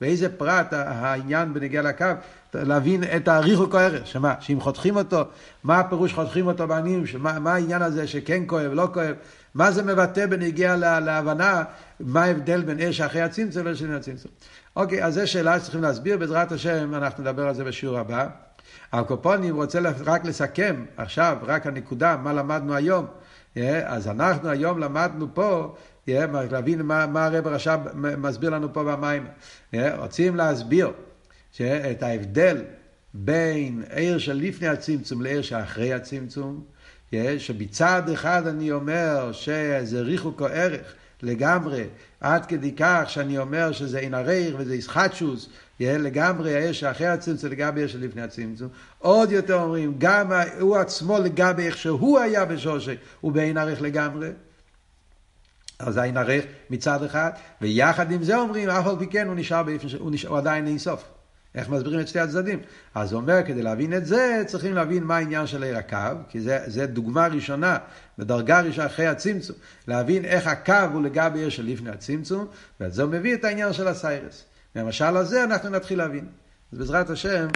באיזה 0.00 0.28
פרט 0.28 0.72
העניין 0.72 1.54
בנגיע 1.54 1.82
לקו, 1.82 2.06
להבין 2.54 3.04
את 3.16 3.28
הריחוק 3.28 3.74
הערך, 3.74 4.06
שמה, 4.06 4.34
שאם 4.40 4.60
חותכים 4.60 4.96
אותו, 4.96 5.24
מה 5.64 5.78
הפירוש 5.80 6.14
חותכים 6.14 6.46
אותו 6.46 6.68
בעניים, 6.68 7.06
שמה, 7.06 7.38
מה 7.38 7.54
העניין 7.54 7.82
הזה 7.82 8.06
שכן 8.06 8.42
כואב, 8.46 8.72
לא 8.72 8.88
כואב, 8.94 9.14
מה 9.54 9.70
זה 9.70 9.82
מבטא 9.82 10.26
בנגיע 10.26 10.76
לה, 10.76 11.00
להבנה, 11.00 11.62
מה 12.00 12.24
ההבדל 12.24 12.62
בין 12.62 12.80
אש 12.80 13.00
אחרי 13.00 13.20
הצמצום 13.20 13.66
לפני 13.66 13.94
הצמצום. 13.94 14.30
אוקיי, 14.76 15.04
אז 15.04 15.14
זו 15.14 15.26
שאלה 15.26 15.58
שצריכים 15.58 15.82
להסביר, 15.82 16.16
בעזרת 16.16 16.52
השם 16.52 16.94
אנחנו 16.94 17.22
נדבר 17.22 17.48
על 17.48 17.54
זה 17.54 17.64
בשיעור 17.64 17.98
הבא. 17.98 18.26
הקופונים 18.92 19.56
רוצה 19.56 19.78
רק 20.04 20.24
לסכם 20.24 20.84
עכשיו, 20.96 21.36
רק 21.42 21.66
הנקודה, 21.66 22.16
מה 22.16 22.32
למדנו 22.32 22.74
היום. 22.74 23.06
אז 23.84 24.08
אנחנו 24.08 24.48
היום 24.48 24.78
למדנו 24.78 25.26
פה 25.34 25.74
להבין 26.50 26.82
מה, 26.82 27.06
מה 27.06 27.26
הרב 27.26 27.46
רש"ב 27.46 27.78
מסביר 27.94 28.50
לנו 28.50 28.72
פה 28.72 28.84
במים. 28.84 29.26
רוצים 29.98 30.36
להסביר 30.36 30.90
את 31.60 32.02
ההבדל 32.02 32.62
בין 33.14 33.82
עיר 33.90 34.18
של 34.18 34.32
לפני 34.32 34.68
הצמצום 34.68 35.22
לעיר 35.22 35.42
שאחרי 35.42 35.92
הצמצום, 35.92 36.64
שבצד 37.38 38.02
אחד 38.12 38.46
אני 38.46 38.72
אומר 38.72 39.32
שזה 39.32 40.00
ריחוק 40.00 40.40
או 40.40 40.46
ערך 40.46 40.94
לגמרי, 41.22 41.84
עד 42.20 42.46
כדי 42.46 42.72
כך 42.76 43.04
שאני 43.06 43.38
אומר 43.38 43.72
שזה 43.72 43.98
אין 43.98 44.14
הרייך 44.14 44.54
וזה 44.58 44.74
ישחטשוס, 44.74 45.48
לגמרי 45.80 46.54
העיר 46.54 46.72
שאחרי 46.72 47.06
הצמצום 47.06 47.50
לגבי 47.50 47.80
העיר 47.80 47.88
שלפני 47.88 48.22
הצמצום. 48.22 48.68
עוד 48.98 49.32
יותר 49.32 49.62
אומרים, 49.62 49.94
גם 49.98 50.32
הוא 50.60 50.76
עצמו 50.76 51.18
לגבי 51.18 51.66
איך 51.66 51.76
שהוא 51.76 52.18
היה 52.18 52.44
בשושי, 52.44 52.94
הוא 53.20 53.32
בעין 53.32 53.58
ערך 53.58 53.80
לגמרי. 53.80 54.28
אז 55.78 55.96
העין 55.96 56.16
ערך 56.16 56.44
מצד 56.70 57.02
אחד, 57.02 57.30
ויחד 57.60 58.12
עם 58.12 58.22
זה 58.22 58.36
אומרים, 58.36 58.70
אף 58.70 58.86
על 58.86 58.96
פי 58.98 59.06
כן 59.06 59.26
הוא 59.26 59.34
נשאר 59.36 59.62
באיפה, 59.62 59.88
שהוא 59.88 60.10
נשאר, 60.10 60.30
הוא 60.30 60.38
עדיין 60.38 60.66
אין 60.66 60.78
סוף. 60.78 61.04
איך 61.54 61.68
מסבירים 61.68 62.00
את 62.00 62.08
שתי 62.08 62.20
הצדדים? 62.20 62.60
אז 62.94 63.12
הוא 63.12 63.20
אומר, 63.20 63.40
כדי 63.46 63.62
להבין 63.62 63.94
את 63.94 64.06
זה, 64.06 64.42
צריכים 64.46 64.74
להבין 64.74 65.04
מה 65.04 65.16
העניין 65.16 65.46
של 65.46 65.62
עיר 65.62 65.76
הקו, 65.76 65.96
כי 66.28 66.40
זה, 66.40 66.58
זה 66.66 66.86
דוגמה 66.86 67.26
ראשונה, 67.26 67.78
בדרגה 68.18 68.60
ראשונה 68.60 68.86
אחרי 68.86 69.06
הצמצום, 69.06 69.56
להבין 69.88 70.24
איך 70.24 70.46
הקו 70.46 70.92
הוא 70.92 71.02
לגבי 71.02 71.38
עיר 71.38 71.48
שלפני 71.48 71.90
הצמצום, 71.90 72.46
זה 72.88 73.02
הוא 73.02 73.10
מביא 73.10 73.34
את 73.34 73.44
העניין 73.44 73.72
של 73.72 73.88
הסיירס. 73.88 74.44
מהמשל 74.74 75.16
הזה 75.16 75.44
אנחנו 75.44 75.68
נתחיל 75.68 75.98
להבין. 75.98 76.26
אז 76.72 76.78
בעזרת 76.78 77.10
השם, 77.10 77.46